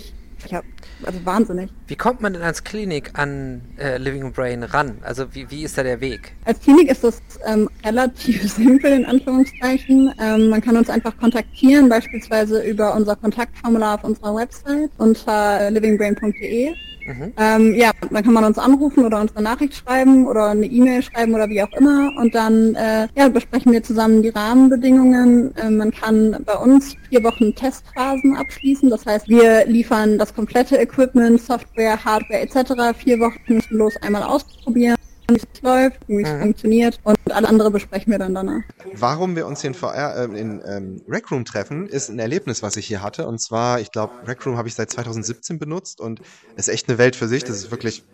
also 1.07 1.25
wahnsinnig. 1.25 1.71
Wie 1.87 1.97
kommt 1.97 2.21
man 2.21 2.33
denn 2.33 2.43
als 2.43 2.65
Klinik 2.65 3.11
an 3.15 3.63
äh, 3.79 3.99
Living 3.99 4.33
Brain 4.33 4.63
ran? 4.63 4.99
Also 5.03 5.35
wie, 5.35 5.51
wie 5.51 5.63
ist 5.65 5.79
da 5.79 5.83
der 5.83 6.01
Weg? 6.01 6.35
Als 6.45 6.61
Klinik 6.61 6.91
ist 6.91 7.05
das 7.05 7.21
ähm, 7.47 7.69
relativ 7.85 8.53
simpel 8.55 8.93
in 8.93 9.05
Anführungszeichen. 9.05 10.13
Ähm, 10.21 10.49
man 10.49 10.61
kann 10.61 10.77
uns 10.77 10.91
einfach 10.91 11.17
kontaktieren, 11.17 11.89
beispielsweise 11.89 12.63
über 12.63 12.95
unser 12.95 13.17
Kontaktformular 13.17 13.97
auf 13.97 14.05
unserer 14.05 14.35
Website 14.35 14.91
unter 14.99 15.61
äh, 15.61 15.71
livingbrain.de. 15.71 16.75
Mhm. 17.07 17.33
Ähm, 17.37 17.75
ja, 17.75 17.91
dann 18.11 18.23
kann 18.23 18.33
man 18.33 18.45
uns 18.45 18.59
anrufen 18.59 19.05
oder 19.05 19.21
uns 19.21 19.35
eine 19.35 19.45
Nachricht 19.45 19.75
schreiben 19.75 20.27
oder 20.27 20.51
eine 20.51 20.67
E-Mail 20.67 21.03
schreiben 21.03 21.35
oder 21.35 21.49
wie 21.49 21.63
auch 21.63 21.73
immer 21.73 22.11
und 22.19 22.35
dann 22.35 22.75
äh, 22.75 23.09
ja, 23.17 23.29
besprechen 23.29 23.73
wir 23.73 23.83
zusammen 23.83 24.23
die 24.23 24.31
Rahmenbedingungen. 24.31 25.55
Äh, 25.57 25.71
man 25.71 25.91
kann 25.91 26.37
bei 26.45 26.55
uns 26.55 26.95
vier 27.09 27.23
Wochen 27.25 27.55
Testphasen 27.55 28.37
abschließen, 28.37 28.91
das 28.91 29.07
heißt, 29.07 29.29
wir 29.29 29.67
liefern 29.67 30.19
das 30.19 30.35
komplette 30.35 30.77
Equipment, 30.77 31.41
Software, 31.41 32.05
Hardware 32.05 32.41
etc. 32.41 32.97
vier 32.99 33.19
Wochen 33.21 33.61
bloß 33.69 33.97
einmal 34.03 34.23
ausprobieren 34.23 34.97
wie 35.35 35.39
es 35.39 35.63
läuft, 35.63 36.01
wie 36.09 36.23
es 36.23 36.33
mhm. 36.33 36.41
funktioniert 36.41 37.01
und 37.05 37.19
alle 37.31 37.49
andere 37.49 37.71
besprechen 37.71 38.11
wir 38.11 38.19
dann 38.19 38.35
danach. 38.35 38.63
Warum 38.95 39.37
wir 39.37 39.47
uns 39.47 39.61
hier 39.61 39.69
in 39.69 39.75
VR, 39.75 40.17
äh, 40.17 40.25
in 40.39 40.63
ähm, 40.67 41.03
Rec 41.09 41.31
Room 41.31 41.45
treffen, 41.45 41.87
ist 41.87 42.09
ein 42.09 42.19
Erlebnis, 42.19 42.63
was 42.63 42.77
ich 42.77 42.87
hier 42.87 43.03
hatte. 43.03 43.27
Und 43.27 43.41
zwar, 43.41 43.81
ich 43.81 43.91
glaube, 43.91 44.13
Rec 44.27 44.45
Room 44.47 44.57
habe 44.57 44.69
ich 44.69 44.75
seit 44.75 44.91
2017 44.91 45.59
benutzt 45.59 46.01
und 46.01 46.21
ist 46.57 46.69
echt 46.69 46.89
eine 46.89 46.99
Welt 46.99 47.17
für 47.17 47.29
sich. 47.29 47.45
Das 47.45 47.57
ist 47.57 47.71
wirklich 47.71 48.05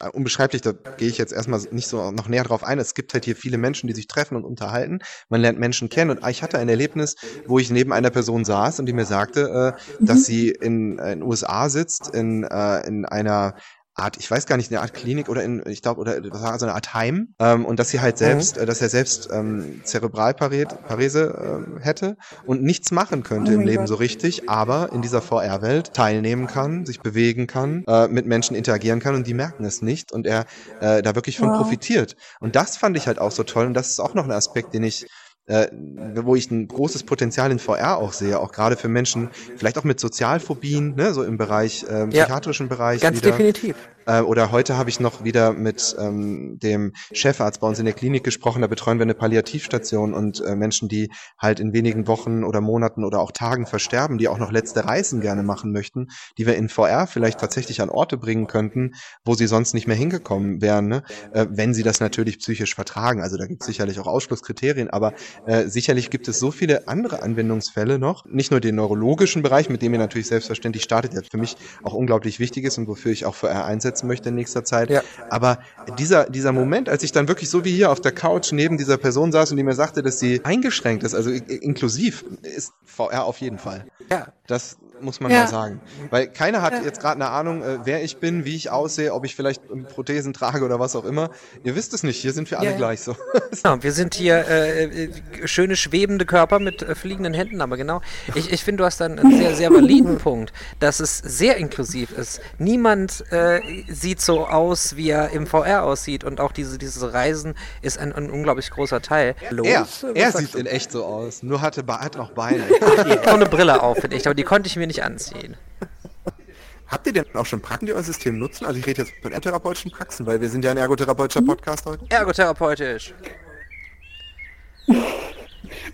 äh, 0.00 0.08
unbeschreiblich, 0.08 0.62
da 0.62 0.72
gehe 0.72 1.08
ich 1.08 1.18
jetzt 1.18 1.32
erstmal 1.32 1.60
nicht 1.70 1.88
so 1.88 2.10
noch 2.10 2.28
näher 2.28 2.44
drauf 2.44 2.64
ein. 2.64 2.78
Es 2.78 2.94
gibt 2.94 3.14
halt 3.14 3.24
hier 3.24 3.36
viele 3.36 3.58
Menschen, 3.58 3.86
die 3.86 3.94
sich 3.94 4.06
treffen 4.06 4.36
und 4.36 4.44
unterhalten. 4.44 5.00
Man 5.28 5.40
lernt 5.40 5.58
Menschen 5.58 5.88
kennen 5.88 6.10
und 6.10 6.26
ich 6.28 6.42
hatte 6.42 6.58
ein 6.58 6.68
Erlebnis, 6.68 7.16
wo 7.46 7.58
ich 7.58 7.70
neben 7.70 7.92
einer 7.92 8.10
Person 8.10 8.44
saß 8.44 8.80
und 8.80 8.86
die 8.86 8.92
mir 8.92 9.06
sagte, 9.06 9.74
äh, 9.76 10.04
dass 10.04 10.18
mhm. 10.18 10.22
sie 10.22 10.48
in, 10.50 10.98
äh, 10.98 11.12
in 11.12 11.22
USA 11.22 11.68
sitzt, 11.68 12.14
in, 12.14 12.44
äh, 12.44 12.86
in 12.86 13.04
einer 13.04 13.54
Art, 13.96 14.18
ich 14.18 14.30
weiß 14.30 14.46
gar 14.46 14.58
nicht, 14.58 14.70
eine 14.70 14.82
Art 14.82 14.92
Klinik 14.92 15.30
oder 15.30 15.42
in, 15.42 15.62
ich 15.66 15.80
glaube, 15.80 16.00
oder 16.02 16.20
das 16.20 16.42
war 16.42 16.58
so 16.58 16.66
eine 16.66 16.74
Art 16.74 16.92
Heim 16.92 17.34
ähm, 17.38 17.64
und 17.64 17.78
dass 17.78 17.88
sie 17.88 18.00
halt 18.00 18.18
selbst, 18.18 18.56
mhm. 18.56 18.62
äh, 18.62 18.66
dass 18.66 18.82
er 18.82 18.90
selbst 18.90 19.30
ähm, 19.32 19.80
Zerebralparese 19.84 21.64
ähm, 21.66 21.78
hätte 21.80 22.18
und 22.44 22.62
nichts 22.62 22.90
machen 22.90 23.22
könnte 23.22 23.52
oh 23.52 23.54
im 23.54 23.62
Leben 23.62 23.78
Gott. 23.84 23.88
so 23.88 23.94
richtig, 23.94 24.50
aber 24.50 24.92
in 24.92 25.00
dieser 25.00 25.22
VR-Welt 25.22 25.94
teilnehmen 25.94 26.46
kann, 26.46 26.84
sich 26.84 27.00
bewegen 27.00 27.46
kann, 27.46 27.84
äh, 27.88 28.06
mit 28.08 28.26
Menschen 28.26 28.54
interagieren 28.54 29.00
kann 29.00 29.14
und 29.14 29.26
die 29.26 29.34
merken 29.34 29.64
es 29.64 29.80
nicht 29.80 30.12
und 30.12 30.26
er 30.26 30.44
äh, 30.80 31.00
da 31.00 31.14
wirklich 31.14 31.38
von 31.38 31.48
wow. 31.48 31.56
profitiert. 31.56 32.16
Und 32.40 32.54
das 32.54 32.76
fand 32.76 32.98
ich 32.98 33.06
halt 33.06 33.18
auch 33.18 33.32
so 33.32 33.44
toll 33.44 33.66
und 33.66 33.74
das 33.74 33.88
ist 33.88 34.00
auch 34.00 34.12
noch 34.12 34.24
ein 34.24 34.32
Aspekt, 34.32 34.74
den 34.74 34.84
ich 34.84 35.06
äh, 35.46 35.68
wo 36.16 36.34
ich 36.34 36.50
ein 36.50 36.68
großes 36.68 37.04
Potenzial 37.04 37.50
in 37.50 37.58
VR 37.58 37.98
auch 37.98 38.12
sehe, 38.12 38.38
auch 38.40 38.52
gerade 38.52 38.76
für 38.76 38.88
Menschen, 38.88 39.30
vielleicht 39.56 39.78
auch 39.78 39.84
mit 39.84 40.00
Sozialphobien, 40.00 40.94
ne, 40.96 41.14
so 41.14 41.22
im 41.22 41.36
Bereich, 41.38 41.84
äh, 41.84 42.06
psychiatrischen 42.06 42.66
ja, 42.66 42.76
Bereich. 42.76 43.00
Ganz 43.00 43.18
wieder. 43.18 43.30
definitiv. 43.30 43.76
Äh, 44.06 44.20
oder 44.20 44.52
heute 44.52 44.76
habe 44.78 44.88
ich 44.88 45.00
noch 45.00 45.24
wieder 45.24 45.52
mit 45.52 45.96
ähm, 45.98 46.58
dem 46.60 46.92
Chefarzt 47.12 47.60
bei 47.60 47.66
uns 47.66 47.78
in 47.78 47.84
der 47.84 47.94
Klinik 47.94 48.24
gesprochen, 48.24 48.62
da 48.62 48.68
betreuen 48.68 48.98
wir 48.98 49.02
eine 49.02 49.14
Palliativstation 49.14 50.14
und 50.14 50.40
äh, 50.40 50.54
Menschen, 50.54 50.88
die 50.88 51.10
halt 51.38 51.60
in 51.60 51.72
wenigen 51.72 52.06
Wochen 52.06 52.44
oder 52.44 52.60
Monaten 52.60 53.04
oder 53.04 53.20
auch 53.20 53.32
Tagen 53.32 53.66
versterben, 53.66 54.18
die 54.18 54.28
auch 54.28 54.38
noch 54.38 54.52
letzte 54.52 54.84
Reisen 54.84 55.20
gerne 55.20 55.42
machen 55.42 55.72
möchten, 55.72 56.08
die 56.38 56.46
wir 56.46 56.56
in 56.56 56.68
VR 56.68 57.06
vielleicht 57.06 57.40
tatsächlich 57.40 57.80
an 57.82 57.90
Orte 57.90 58.16
bringen 58.16 58.46
könnten, 58.46 58.92
wo 59.24 59.34
sie 59.34 59.46
sonst 59.46 59.74
nicht 59.74 59.86
mehr 59.86 59.96
hingekommen 59.96 60.62
wären, 60.62 60.88
ne? 60.88 61.02
äh, 61.32 61.46
wenn 61.50 61.74
sie 61.74 61.82
das 61.82 62.00
natürlich 62.00 62.38
psychisch 62.38 62.74
vertragen. 62.74 63.20
Also 63.20 63.36
da 63.36 63.46
gibt 63.46 63.62
es 63.62 63.66
sicherlich 63.66 63.98
auch 63.98 64.06
Ausschlusskriterien, 64.06 64.88
aber 64.88 65.14
äh, 65.46 65.64
sicherlich 65.64 66.10
gibt 66.10 66.28
es 66.28 66.38
so 66.38 66.50
viele 66.50 66.86
andere 66.88 67.22
Anwendungsfälle 67.22 67.98
noch, 67.98 68.24
nicht 68.26 68.50
nur 68.52 68.60
den 68.60 68.76
neurologischen 68.76 69.42
Bereich, 69.42 69.68
mit 69.68 69.82
dem 69.82 69.92
ihr 69.92 69.98
natürlich 69.98 70.28
selbstverständlich 70.28 70.84
startet, 70.84 71.14
der 71.14 71.24
für 71.24 71.38
mich 71.38 71.56
auch 71.82 71.94
unglaublich 71.94 72.38
wichtig 72.38 72.64
ist 72.64 72.78
und 72.78 72.86
wofür 72.86 73.10
ich 73.10 73.26
auch 73.26 73.34
VR 73.34 73.64
einsetzen 73.96 74.06
möchte 74.06 74.28
in 74.28 74.34
nächster 74.34 74.64
Zeit. 74.64 74.90
Ja. 74.90 75.02
Aber 75.30 75.58
dieser, 75.98 76.28
dieser 76.28 76.52
Moment, 76.52 76.88
als 76.88 77.02
ich 77.02 77.12
dann 77.12 77.28
wirklich 77.28 77.50
so 77.50 77.64
wie 77.64 77.72
hier 77.72 77.90
auf 77.90 78.00
der 78.00 78.12
Couch 78.12 78.52
neben 78.52 78.76
dieser 78.76 78.96
Person 78.96 79.32
saß 79.32 79.50
und 79.50 79.56
die 79.56 79.62
mir 79.62 79.74
sagte, 79.74 80.02
dass 80.02 80.18
sie 80.18 80.40
eingeschränkt 80.44 81.02
ist, 81.02 81.14
also 81.14 81.30
inklusiv, 81.30 82.24
ist 82.42 82.72
VR 82.84 83.24
auf 83.24 83.38
jeden 83.38 83.58
Fall. 83.58 83.86
Ja. 84.10 84.28
Das, 84.46 84.76
muss 85.00 85.20
man 85.20 85.30
ja. 85.30 85.40
mal 85.40 85.48
sagen. 85.48 85.80
Weil 86.10 86.28
keiner 86.28 86.62
hat 86.62 86.72
ja. 86.72 86.82
jetzt 86.82 87.00
gerade 87.00 87.16
eine 87.16 87.30
Ahnung, 87.30 87.62
äh, 87.62 87.78
wer 87.84 88.02
ich 88.02 88.18
bin, 88.18 88.44
wie 88.44 88.56
ich 88.56 88.70
aussehe, 88.70 89.12
ob 89.12 89.24
ich 89.24 89.34
vielleicht 89.34 89.62
Prothesen 89.88 90.32
trage 90.32 90.64
oder 90.64 90.80
was 90.80 90.96
auch 90.96 91.04
immer. 91.04 91.30
Ihr 91.64 91.76
wisst 91.76 91.94
es 91.94 92.02
nicht, 92.02 92.20
hier 92.20 92.32
sind 92.32 92.50
wir 92.50 92.58
alle 92.58 92.70
ja. 92.70 92.76
gleich 92.76 93.00
so. 93.00 93.16
Ja, 93.64 93.82
wir 93.82 93.92
sind 93.92 94.14
hier 94.14 94.46
äh, 94.48 94.84
äh, 94.84 95.10
schöne 95.44 95.76
schwebende 95.76 96.26
Körper 96.26 96.58
mit 96.58 96.82
äh, 96.82 96.94
fliegenden 96.94 97.32
Händen, 97.34 97.60
aber 97.60 97.76
genau. 97.76 98.00
Ich, 98.34 98.52
ich 98.52 98.62
finde, 98.62 98.82
du 98.82 98.84
hast 98.84 99.00
dann 99.00 99.18
einen 99.18 99.36
sehr, 99.36 99.54
sehr 99.54 99.70
validen 99.70 100.18
Punkt, 100.26 100.52
dass 100.78 101.00
es 101.00 101.18
sehr 101.18 101.56
inklusiv 101.56 102.12
ist. 102.12 102.40
Niemand 102.58 103.24
äh, 103.32 103.60
sieht 103.88 104.20
so 104.20 104.46
aus, 104.46 104.96
wie 104.96 105.10
er 105.10 105.30
im 105.30 105.46
VR 105.46 105.84
aussieht 105.84 106.24
und 106.24 106.40
auch 106.40 106.52
diese, 106.52 106.78
diese 106.78 107.12
Reisen 107.12 107.54
ist 107.82 107.98
ein, 107.98 108.12
ein 108.12 108.30
unglaublich 108.30 108.70
großer 108.70 109.00
Teil. 109.00 109.34
Los, 109.50 109.66
er, 110.04 110.14
er 110.14 110.32
sieht 110.32 110.54
in 110.54 110.66
echt 110.66 110.92
so 110.92 111.04
aus, 111.04 111.42
nur 111.42 111.60
hatte, 111.60 111.84
hat 111.86 112.16
noch 112.16 112.32
Beine. 112.32 112.64
noch 113.24 113.34
eine 113.34 113.46
Brille 113.46 113.82
auf, 113.82 113.98
finde 113.98 114.16
ich, 114.16 114.26
aber 114.26 114.34
die 114.34 114.44
konnte 114.44 114.68
ich 114.68 114.76
mir 114.76 114.85
nicht 114.86 115.02
anziehen. 115.02 115.56
Habt 116.88 117.06
ihr 117.06 117.12
denn 117.12 117.24
auch 117.34 117.46
schon 117.46 117.60
Praxen, 117.60 117.86
die 117.86 117.92
euer 117.92 118.02
System 118.02 118.38
nutzen? 118.38 118.64
Also 118.64 118.78
ich 118.78 118.86
rede 118.86 119.02
jetzt 119.02 119.12
von 119.20 119.32
ergotherapeutischen 119.32 119.90
Praxen, 119.90 120.24
weil 120.26 120.40
wir 120.40 120.48
sind 120.48 120.64
ja 120.64 120.70
ein 120.70 120.76
ergotherapeutischer 120.76 121.40
mhm. 121.40 121.46
Podcast 121.46 121.84
heute. 121.86 122.04
Ergotherapeutisch. 122.08 123.14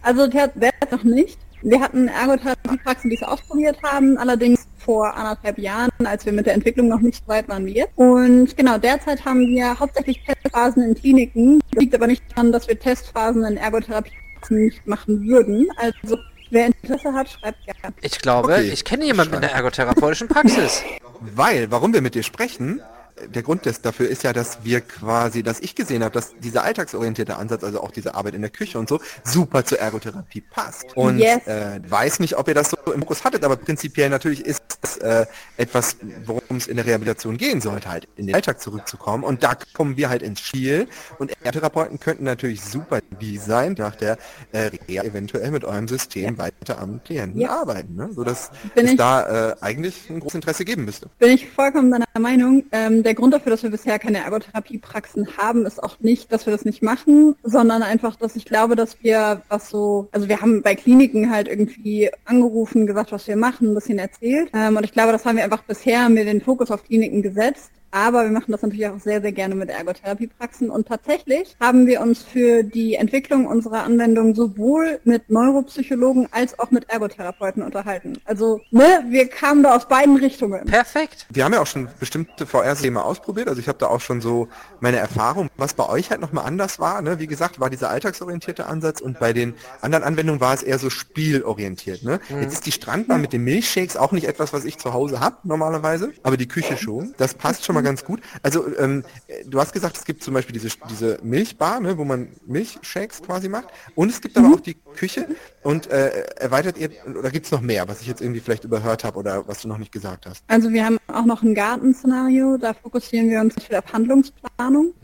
Also 0.03 0.27
derzeit 0.27 0.91
noch 0.91 1.05
nicht. 1.05 1.39
Wir 1.63 1.81
hatten 1.81 2.09
Ergotherapie-Praxen, 2.09 3.09
die 3.09 3.17
es 3.17 3.23
ausprobiert 3.23 3.81
haben, 3.85 4.19
allerdings 4.19 4.67
vor 4.79 5.15
anderthalb 5.15 5.59
Jahren, 5.59 5.91
als 6.05 6.27
wir 6.27 6.33
mit 6.33 6.47
der 6.47 6.55
Entwicklung 6.55 6.89
noch 6.89 6.99
nicht 6.99 7.23
so 7.23 7.29
weit 7.29 7.49
waren 7.49 7.65
wie 7.67 7.75
jetzt. 7.75 7.93
Und 7.97 8.57
genau, 8.57 8.79
derzeit 8.79 9.25
haben 9.25 9.47
wir 9.47 9.79
hauptsächlich 9.79 10.21
Testphasen 10.25 10.83
in 10.83 10.95
Kliniken. 10.97 11.61
Das 11.71 11.81
liegt 11.81 11.95
aber 11.95 12.09
nicht 12.09 12.23
daran, 12.31 12.51
dass 12.51 12.67
wir 12.67 12.79
Testphasen 12.79 13.45
in 13.45 13.57
Ergotherapie-Praxen 13.57 14.65
nicht 14.65 14.87
machen 14.89 15.25
würden. 15.25 15.69
Also 15.77 16.19
Wer 16.53 16.67
Interesse 16.67 17.15
hat, 17.15 17.31
schreibt 17.31 17.65
gerne. 17.65 17.95
Ich 18.03 18.19
glaube, 18.19 18.53
okay. 18.53 18.71
ich 18.71 18.85
kenne 18.85 19.07
jemanden 19.07 19.35
mit 19.35 19.43
einer 19.43 19.55
ergotherapeutischen 19.55 20.29
Praxis. 20.29 20.83
Weil, 21.21 21.71
warum 21.71 21.95
wir 21.95 22.03
mit 22.03 22.15
dir 22.15 22.23
sprechen, 22.23 22.83
der 23.29 23.43
Grund 23.43 23.63
dafür 23.83 24.09
ist 24.09 24.23
ja, 24.23 24.33
dass 24.33 24.65
wir 24.65 24.81
quasi, 24.81 25.43
dass 25.43 25.61
ich 25.61 25.75
gesehen 25.75 26.03
habe, 26.03 26.15
dass 26.15 26.35
dieser 26.39 26.65
alltagsorientierte 26.65 27.37
Ansatz, 27.37 27.65
also 27.65 27.81
auch 27.81 27.91
diese 27.91 28.15
Arbeit 28.15 28.35
in 28.35 28.43
der 28.43 28.51
Küche 28.51 28.79
und 28.79 28.89
so, 28.89 29.01
super 29.25 29.65
zur 29.65 29.79
Ergotherapie 29.79 30.41
passt. 30.41 30.97
Und 30.97 31.19
yes. 31.19 31.47
äh, 31.47 31.81
weiß 31.87 32.21
nicht, 32.21 32.37
ob 32.37 32.49
ihr 32.49 32.55
das 32.55 32.71
so 32.71 32.93
im 32.93 33.01
Fokus 33.01 33.25
hattet, 33.25 33.45
aber 33.45 33.57
prinzipiell 33.57 34.09
natürlich 34.09 34.45
ist 34.45 34.63
es 34.83 34.97
äh, 34.99 35.27
etwas, 35.57 35.97
worum 36.25 36.57
es 36.57 36.67
in 36.67 36.77
der 36.77 36.87
Rehabilitation 36.87 37.37
gehen 37.37 37.61
sollte, 37.61 37.89
halt 37.89 38.09
in 38.17 38.27
den 38.27 38.35
Alltag 38.35 38.61
zurückzukommen. 38.61 39.25
Und 39.25 39.43
da 39.43 39.57
kommen 39.75 39.97
wir 39.97 40.09
halt 40.09 40.23
ins 40.23 40.41
Spiel. 40.41 40.89
Und 41.19 41.31
Ergotherapeuten 41.43 42.01
könnten 42.01 42.25
natürlich 42.25 42.63
super 42.63 43.01
die 43.21 43.39
sein, 43.39 43.75
nach 43.79 43.97
der 43.97 44.19
äh, 44.53 44.71
Reha 44.89 45.05
eventuell 45.05 45.51
mit 45.51 45.65
eurem 45.65 45.89
System 45.89 46.39
weiter 46.39 46.79
am 46.79 47.03
Klienten 47.05 47.41
ja. 47.41 47.61
arbeiten. 47.61 47.95
Ne? 47.95 48.11
Sodass 48.13 48.51
Bin 48.75 48.87
es 48.87 48.97
da 48.97 49.51
äh, 49.51 49.57
eigentlich 49.61 50.09
ein 50.11 50.21
großes 50.21 50.37
Interesse 50.37 50.65
geben 50.65 50.85
müsste. 50.85 51.09
Bin 51.19 51.31
ich 51.31 51.51
vollkommen 51.51 51.91
deiner 51.91 52.07
Meinung. 52.21 52.65
Ähm, 52.73 53.03
der 53.03 53.15
Grund 53.15 53.35
dafür, 53.35 53.51
dass 53.51 53.63
wir 53.63 53.71
bisher 53.71 53.99
keine 53.99 54.19
Ergotherapiepraxen 54.19 55.37
haben, 55.37 55.67
ist 55.67 55.83
auch 55.83 56.01
nicht, 56.01 56.33
dass 56.33 56.47
wir 56.47 56.53
das 56.53 56.65
nicht 56.65 56.83
machen, 56.83 57.37
sondern 57.43 57.83
einfach, 57.83 58.17
dass 58.17 58.37
ich 58.37 58.45
glaube, 58.45 58.77
dass 58.77 59.03
wir 59.03 59.43
was 59.49 59.71
so, 59.71 60.09
also 60.13 60.29
wir 60.29 60.41
haben 60.41 60.63
bei 60.63 60.75
Kliniken 60.75 61.31
halt 61.31 61.49
irgendwie 61.49 62.11
angerufen, 62.25 62.87
gesagt, 62.87 63.13
was 63.13 63.27
wir 63.27 63.37
machen, 63.37 63.71
ein 63.71 63.75
bisschen 63.75 63.99
erzählt. 63.99 64.51
Ähm, 64.55 64.77
und 64.77 64.85
ich 64.85 64.93
glaube, 64.93 65.13
das 65.13 65.25
haben 65.25 65.37
wir 65.37 65.45
einfach 65.45 65.65
bisher 65.65 66.09
mit 66.09 66.27
den 66.27 66.41
Fokus 66.41 66.71
auf 66.71 66.85
Kliniken 66.85 67.23
gesetzt. 67.23 67.71
Aber 67.93 68.25
wir 68.25 68.31
machen 68.31 68.51
das 68.51 68.63
natürlich 68.63 68.89
auch 68.89 68.99
sehr, 68.99 69.21
sehr 69.21 69.33
gerne 69.33 69.55
mit 69.55 69.69
Ergotherapiepraxen. 69.69 70.71
Und 70.71 70.89
tatsächlich 70.89 71.55
haben 71.61 71.87
wir 71.87 72.01
uns 72.01 72.23
für 72.23 72.63
die 72.63 72.95
Entwicklung 72.95 73.47
unserer 73.47 73.85
Anwendung 73.85 74.35
sowohl 74.35 74.99
mit 75.05 75.31
Neuropsychologen 75.31 76.27
als 76.33 76.59
auch 76.59 76.71
mit 76.71 76.89
Ergotherapeuten 76.89 77.63
unterhalten. 77.63 78.15
Also, 78.25 78.63
ne, 78.71 79.05
wir 79.11 79.29
kamen 79.29 79.63
da 79.63 79.77
aus 79.77 79.87
beiden 79.89 80.17
Richtungen. 80.17 80.65
Perfekt. 80.65 81.27
Wir 81.31 81.45
haben 81.45 81.53
ja 81.53 81.61
auch 81.61 81.67
schon 81.67 81.89
bestimmte 82.01 82.47
VR-Systeme 82.47 83.05
ausprobiert. 83.05 83.49
Also 83.49 83.61
ich 83.61 83.69
habe 83.69 83.79
da 83.79 83.89
auch 83.89 84.01
schon 84.01 84.23
so 84.23 84.49
meine 84.81 84.97
Erfahrung. 84.97 85.51
Was 85.59 85.75
bei 85.75 85.87
euch 85.87 86.11
halt 86.11 86.23
nochmal 86.23 86.47
anders 86.47 86.79
war, 86.79 87.03
ne, 87.03 87.19
wie 87.19 87.27
gesagt, 87.27 87.61
war 87.61 87.69
dieser 87.69 87.91
alltagsorientierte 87.91 88.67
Ansatz 88.67 89.03
und 89.03 89.19
bei 89.19 89.35
den 89.35 89.55
anderen 89.83 90.03
Anwendungen 90.03 90.41
war 90.41 90.55
es 90.55 90.63
eher 90.63 90.79
so 90.79 90.89
spielorientiert. 90.89 92.03
Ne? 92.03 92.21
Mhm. 92.31 92.43
Jetzt 92.43 92.55
ist 92.55 92.67
die 92.67 92.73
Strandbahn 92.73 93.21
mit 93.21 93.35
den 93.35 93.45
Milchshakes 93.45 93.99
auch 93.99 94.13
nicht 94.13 94.27
etwas, 94.27 94.55
was 94.55 94.65
ich 94.65 94.79
zu 94.79 94.95
Hause 94.95 95.21
habe 95.21 95.37
normalerweise, 95.45 96.13
aber 96.23 96.39
die 96.39 96.49
Küche 96.49 96.79
schon. 96.79 97.15
Das 97.19 97.35
passt 97.35 97.67
schon 97.67 97.75
mal 97.75 97.82
ganz 97.83 98.05
gut. 98.05 98.21
Also 98.43 98.67
ähm, 98.79 99.05
du 99.47 99.61
hast 99.61 99.73
gesagt, 99.73 99.97
es 99.97 100.05
gibt 100.05 100.23
zum 100.23 100.35
Beispiel 100.35 100.53
diese, 100.53 100.69
diese 100.91 101.19
Milchbar, 101.23 101.81
ne, 101.81 101.99
wo 101.99 102.05
man 102.05 102.29
Milchshakes 102.47 103.23
quasi 103.23 103.49
macht. 103.49 103.69
Und 103.95 104.11
es 104.11 104.21
gibt 104.21 104.37
mhm. 104.37 104.45
aber 104.45 104.55
auch 104.57 104.61
die 104.61 104.77
Küche. 104.97 105.29
Und 105.63 105.91
äh, 105.91 106.25
erweitert 106.37 106.79
ihr, 106.79 106.91
oder 107.07 107.31
gibt 107.31 107.47
es 107.47 107.53
noch 107.53 107.61
mehr, 107.61 107.89
was 107.89 108.01
ich 108.01 108.07
jetzt 108.07 108.21
irgendwie 108.21 108.41
vielleicht 108.41 108.65
überhört 108.65 109.05
habe 109.05 109.19
oder 109.19 109.47
was 109.47 109.63
du 109.63 109.69
noch 109.69 109.79
nicht 109.79 109.93
gesagt 109.93 110.27
hast? 110.27 110.45
Also 110.49 110.71
wir 110.71 110.85
haben 110.85 110.99
auch 111.09 111.25
noch 111.25 111.43
ein 111.43 111.55
Gartenszenario, 111.55 112.57
da 112.57 112.75
fokussieren 112.75 113.31
wir 113.31 113.41
uns 113.41 113.55
auf 113.57 113.93
Handlungsplanung. 113.93 114.95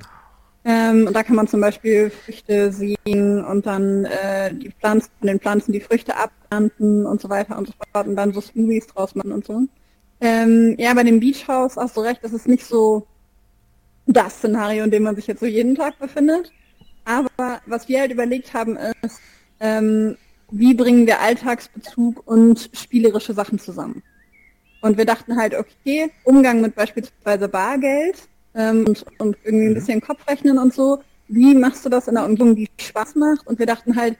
Ähm, 0.64 1.06
und 1.06 1.14
da 1.14 1.22
kann 1.22 1.36
man 1.36 1.48
zum 1.48 1.60
Beispiel 1.60 2.10
Früchte 2.10 2.72
sehen 2.72 3.44
und 3.44 3.64
dann 3.64 4.04
äh, 4.04 4.52
die 4.52 4.70
Pflanzen, 4.70 5.10
den 5.22 5.40
Pflanzen 5.40 5.72
die 5.72 5.80
Früchte 5.80 6.14
abernten 6.16 7.06
und 7.06 7.20
so 7.20 7.30
weiter 7.30 7.56
und 7.56 7.68
so 7.68 7.72
fort 7.92 8.06
und 8.06 8.16
dann 8.16 8.32
so 8.32 8.40
Smoothies 8.40 8.88
draus 8.88 9.14
machen 9.14 9.32
und 9.32 9.46
so. 9.46 9.62
Ähm, 10.20 10.74
ja, 10.78 10.94
bei 10.94 11.04
dem 11.04 11.20
Beach 11.20 11.46
House 11.48 11.76
hast 11.76 11.96
du 11.96 12.00
recht, 12.00 12.24
das 12.24 12.32
ist 12.32 12.48
nicht 12.48 12.64
so 12.66 13.06
das 14.06 14.38
Szenario, 14.38 14.84
in 14.84 14.90
dem 14.90 15.02
man 15.02 15.16
sich 15.16 15.26
jetzt 15.26 15.40
so 15.40 15.46
jeden 15.46 15.74
Tag 15.74 15.98
befindet. 15.98 16.52
Aber 17.04 17.60
was 17.66 17.88
wir 17.88 18.00
halt 18.00 18.12
überlegt 18.12 18.54
haben, 18.54 18.76
ist, 19.02 19.20
ähm, 19.60 20.16
wie 20.50 20.74
bringen 20.74 21.06
wir 21.06 21.20
Alltagsbezug 21.20 22.26
und 22.26 22.70
spielerische 22.72 23.34
Sachen 23.34 23.58
zusammen. 23.58 24.02
Und 24.80 24.96
wir 24.98 25.04
dachten 25.06 25.36
halt, 25.36 25.54
okay, 25.54 26.10
Umgang 26.24 26.60
mit 26.60 26.74
beispielsweise 26.74 27.48
Bargeld 27.48 28.28
ähm, 28.54 28.84
und, 28.86 29.04
und 29.18 29.36
irgendwie 29.44 29.66
ein 29.66 29.70
Mhm. 29.70 29.74
bisschen 29.74 30.00
Kopfrechnen 30.00 30.58
und 30.58 30.72
so. 30.74 31.02
Wie 31.28 31.54
machst 31.54 31.84
du 31.84 31.88
das 31.90 32.08
in 32.08 32.16
einer 32.16 32.26
Umgebung, 32.26 32.56
die 32.56 32.68
Spaß 32.80 33.16
macht? 33.16 33.46
Und 33.46 33.58
wir 33.58 33.66
dachten 33.66 33.96
halt, 33.96 34.16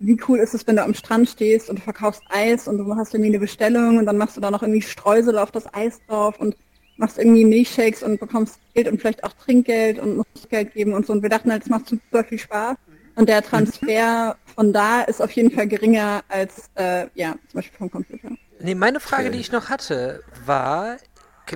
wie 0.00 0.18
cool 0.26 0.38
ist 0.38 0.54
es, 0.54 0.66
wenn 0.66 0.76
du 0.76 0.82
am 0.82 0.94
Strand 0.94 1.28
stehst 1.28 1.68
und 1.68 1.78
du 1.78 1.82
verkaufst 1.82 2.22
Eis 2.30 2.66
und 2.66 2.78
du 2.78 2.96
hast 2.96 3.14
irgendwie 3.14 3.30
eine 3.30 3.38
Bestellung 3.38 3.98
und 3.98 4.06
dann 4.06 4.16
machst 4.16 4.36
du 4.36 4.40
da 4.40 4.50
noch 4.50 4.62
irgendwie 4.62 4.82
Streusel 4.82 5.38
auf 5.38 5.50
das 5.50 5.72
Eis 5.74 6.00
drauf 6.08 6.40
und 6.40 6.56
machst 6.96 7.18
irgendwie 7.18 7.44
Milchshakes 7.44 8.02
und 8.02 8.18
bekommst 8.18 8.58
Geld 8.74 8.88
und 8.88 9.00
vielleicht 9.00 9.24
auch 9.24 9.32
Trinkgeld 9.34 9.98
und 9.98 10.16
musst 10.16 10.48
Geld 10.48 10.72
geben 10.72 10.94
und 10.94 11.06
so. 11.06 11.12
Und 11.12 11.22
wir 11.22 11.28
dachten 11.28 11.52
halt, 11.52 11.62
es 11.62 11.68
macht 11.68 11.88
super 11.88 12.24
viel 12.24 12.38
Spaß. 12.38 12.76
Und 13.16 13.28
der 13.28 13.42
Transfer 13.42 14.36
von 14.54 14.72
da 14.72 15.02
ist 15.02 15.20
auf 15.20 15.30
jeden 15.32 15.50
Fall 15.50 15.66
geringer 15.66 16.22
als, 16.28 16.70
äh, 16.76 17.06
ja, 17.14 17.32
zum 17.48 17.58
Beispiel 17.58 17.78
vom 17.78 17.90
Computer. 17.90 18.30
Nee, 18.58 18.74
meine 18.74 19.00
Frage, 19.00 19.30
die 19.30 19.38
ich 19.38 19.52
noch 19.52 19.68
hatte, 19.68 20.22
war, 20.46 20.96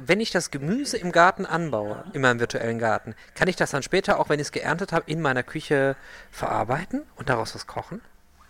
wenn 0.04 0.20
ich 0.20 0.30
das 0.30 0.50
Gemüse 0.50 0.96
im 0.98 1.12
Garten 1.12 1.46
anbaue, 1.46 2.04
in 2.12 2.20
meinem 2.20 2.40
virtuellen 2.40 2.78
Garten, 2.78 3.14
kann 3.35 3.48
ich 3.48 3.57
das 3.57 3.70
dann 3.70 3.83
später, 3.83 4.18
auch 4.18 4.28
wenn 4.28 4.40
ich 4.40 4.46
es 4.46 4.52
geerntet 4.52 4.92
habe, 4.92 5.11
in 5.11 5.20
meiner 5.20 5.42
Küche 5.42 5.96
verarbeiten 6.30 7.02
und 7.16 7.28
daraus 7.28 7.54
was 7.54 7.66
kochen? 7.66 8.00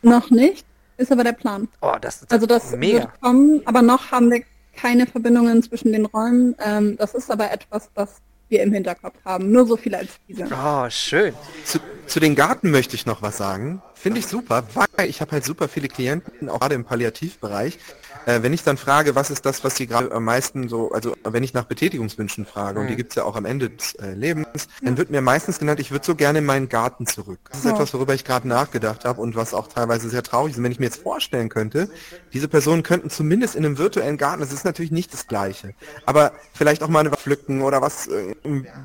Noch 0.05 0.31
nicht, 0.31 0.65
ist 0.97 1.11
aber 1.13 1.25
der 1.25 1.33
Plan. 1.33 1.69
Oh, 1.81 1.95
das 2.01 2.23
ist 2.23 2.33
Also 2.33 2.47
das 2.47 2.73
mega. 2.73 3.01
wird 3.01 3.21
kommen, 3.21 3.63
aber 3.65 3.83
noch 3.83 4.11
haben 4.11 4.31
wir 4.31 4.43
keine 4.77 5.07
Verbindungen 5.07 5.63
zwischen 5.63 5.93
den 5.93 6.07
Räumen. 6.07 6.55
Ähm, 6.65 6.97
das 6.97 7.15
ist 7.15 7.31
aber 7.31 7.51
etwas, 7.53 7.91
was 7.95 8.17
wir 8.49 8.63
im 8.63 8.73
Hinterkopf 8.73 9.17
haben. 9.25 9.51
Nur 9.51 9.67
so 9.67 9.77
viel 9.77 9.95
als 9.95 10.11
diese. 10.29 10.47
Oh, 10.53 10.87
schön. 10.91 11.33
Zu, 11.65 11.79
zu 12.07 12.21
den 12.21 12.35
Garten 12.35 12.71
möchte 12.71 12.95
ich 12.97 13.07
noch 13.07 13.23
was 13.23 13.37
sagen. 13.39 13.83
Finde 14.05 14.21
ich 14.21 14.27
super, 14.27 14.69
weil 14.75 15.09
ich 15.09 15.23
habe 15.23 15.33
halt 15.33 15.47
super 15.47 15.67
viele 15.67 15.89
Klienten, 15.89 16.51
auch 16.51 16.61
gerade 16.61 16.75
im 16.75 16.85
Palliativbereich. 16.85 17.79
Äh, 18.27 18.43
wenn 18.43 18.53
ich 18.53 18.63
dann 18.63 18.77
frage, 18.77 19.15
was 19.15 19.31
ist 19.31 19.47
das, 19.47 19.65
was 19.65 19.77
sie 19.77 19.87
gerade 19.87 20.13
am 20.13 20.25
meisten 20.25 20.69
so, 20.69 20.91
also 20.93 21.15
wenn 21.25 21.43
ich 21.43 21.55
nach 21.55 21.65
Betätigungswünschen 21.65 22.45
frage, 22.45 22.81
und 22.81 22.89
die 22.89 22.97
gibt's 22.97 23.15
ja 23.15 23.25
auch 23.25 23.35
am 23.35 23.47
Ende 23.47 23.71
des 23.71 23.95
äh, 23.95 24.13
Lebens, 24.13 24.47
dann 24.83 24.99
wird 24.99 25.09
mir 25.11 25.23
meistens 25.23 25.59
genannt, 25.59 25.81
ich 25.81 25.91
würde 25.91 26.05
so 26.05 26.15
gerne 26.15 26.41
in 26.41 26.45
meinen 26.45 26.69
Garten 26.69 27.07
zurück. 27.07 27.39
Das 27.51 27.61
ist 27.61 27.65
Ja. 27.65 27.73
etwas, 27.73 27.95
worüber 27.95 28.13
ich 28.15 28.25
gerade 28.25 28.47
nachgedacht 28.47 29.07
habe 29.07 29.23
und 29.23 29.37
was 29.37 29.55
auch 29.55 29.69
teilweise 29.69 30.11
sehr 30.11 30.23
traurig 30.23 30.53
ist. 30.53 30.59
Und 30.59 30.65
wenn 30.65 30.73
ich 30.73 30.79
mir 30.79 30.87
jetzt 30.87 31.03
vorstellen 31.03 31.49
könnte, 31.49 31.89
diese 32.35 32.49
Personen 32.49 32.83
könnten 32.83 33.09
zumindest 33.09 33.55
in 33.55 33.65
einem 33.65 33.79
virtuellen 33.79 34.19
Garten, 34.19 34.41
das 34.41 34.53
ist 34.53 34.65
natürlich 34.65 34.91
nicht 34.91 35.13
das 35.15 35.29
Gleiche, 35.29 35.75
aber 36.05 36.33
vielleicht 36.53 36.83
auch 36.83 36.89
mal 36.89 37.01
eine 37.01 37.11
pflücken 37.11 37.63
oder 37.63 37.81
was 37.81 38.09
äh, 38.09 38.35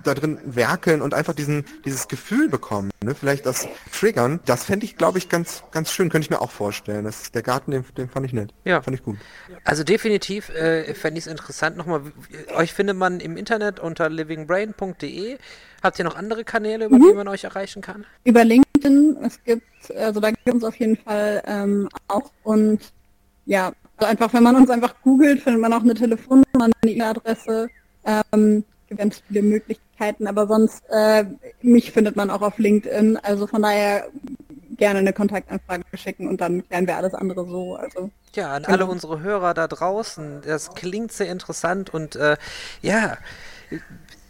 da 0.04 0.14
drin 0.14 0.38
werkeln 0.46 1.02
und 1.02 1.14
einfach 1.14 1.34
diesen, 1.34 1.66
dieses 1.84 2.08
Gefühl 2.08 2.48
bekommen, 2.48 2.92
ne? 3.04 3.16
vielleicht 3.16 3.46
das 3.46 3.68
triggern, 3.92 4.40
das 4.46 4.64
fände 4.66 4.86
ich, 4.86 4.98
glaube 4.98 5.09
ich, 5.18 5.30
ganz, 5.30 5.64
ganz 5.72 5.92
schön, 5.92 6.10
könnte 6.10 6.26
ich 6.26 6.30
mir 6.30 6.42
auch 6.42 6.52
vorstellen. 6.52 7.06
Das 7.06 7.32
der 7.32 7.42
Garten, 7.42 7.72
den, 7.72 7.86
den 7.98 8.10
fand 8.10 8.26
ich 8.26 8.34
nett. 8.34 8.54
Ja. 8.66 8.82
Fand 8.82 8.96
ich 8.96 9.04
gut. 9.04 9.18
Also 9.64 9.84
definitiv 9.84 10.50
äh, 10.50 10.94
fände 10.94 11.18
ich 11.18 11.26
es 11.26 11.32
interessant. 11.32 11.78
Nochmal, 11.78 12.02
euch 12.56 12.74
findet 12.74 12.98
man 12.98 13.20
im 13.20 13.38
Internet 13.38 13.80
unter 13.80 14.10
livingbrain.de. 14.10 15.38
Habt 15.82 15.98
ihr 15.98 16.06
noch 16.06 16.16
andere 16.16 16.44
Kanäle, 16.44 16.86
über 16.86 16.98
die 16.98 17.14
man 17.14 17.28
euch 17.28 17.46
erreichen 17.46 17.82
kann? 17.82 18.06
Über 18.24 18.44
LinkedIn, 18.44 19.18
es 19.24 19.44
gibt, 19.44 19.64
also 19.96 20.20
da 20.20 20.32
gibt 20.32 20.58
es 20.58 20.64
auf 20.64 20.76
jeden 20.76 20.98
Fall 20.98 21.42
ähm, 21.48 21.88
auch 22.08 22.32
und 22.44 22.80
ja, 23.46 23.72
also 23.98 24.12
einfach, 24.12 24.34
wenn 24.34 24.44
man 24.44 24.56
uns 24.56 24.70
einfach 24.70 24.94
googelt, 25.02 25.42
findet 25.42 25.62
man 25.62 25.74
auch 25.74 25.82
eine 25.82 25.94
Telefonnummer, 25.94 26.46
eine 26.54 26.72
E-Mail-Adresse, 26.84 27.70
ähm, 28.06 28.64
gibt 28.88 29.00
ganz 29.00 29.22
viele 29.28 29.42
Möglichkeiten, 29.42 30.28
aber 30.28 30.48
sonst, 30.48 30.84
äh, 30.90 31.26
mich 31.62 31.92
findet 31.92 32.16
man 32.16 32.30
auch 32.30 32.42
auf 32.42 32.58
LinkedIn, 32.58 33.18
also 33.18 33.48
von 33.48 33.62
daher 33.62 34.08
gerne 34.80 35.00
eine 35.00 35.14
Kontaktanfrage 35.14 35.84
schicken 35.96 36.28
und 36.28 36.42
dann 36.42 36.68
klären 36.68 36.88
wir 36.88 36.98
alles 36.98 37.14
andere 37.14 37.46
so, 37.46 37.76
also 37.76 38.10
Ja, 38.34 38.54
an 38.54 38.64
Genau. 38.64 38.74
alle 38.74 38.86
unsere 38.88 39.20
Hörer 39.22 39.54
da 39.54 39.68
draußen. 39.68 40.42
Das 40.42 40.74
klingt 40.74 41.12
sehr 41.12 41.32
interessant 41.32 41.92
und 41.94 42.16
äh, 42.16 42.36
ja, 42.82 43.18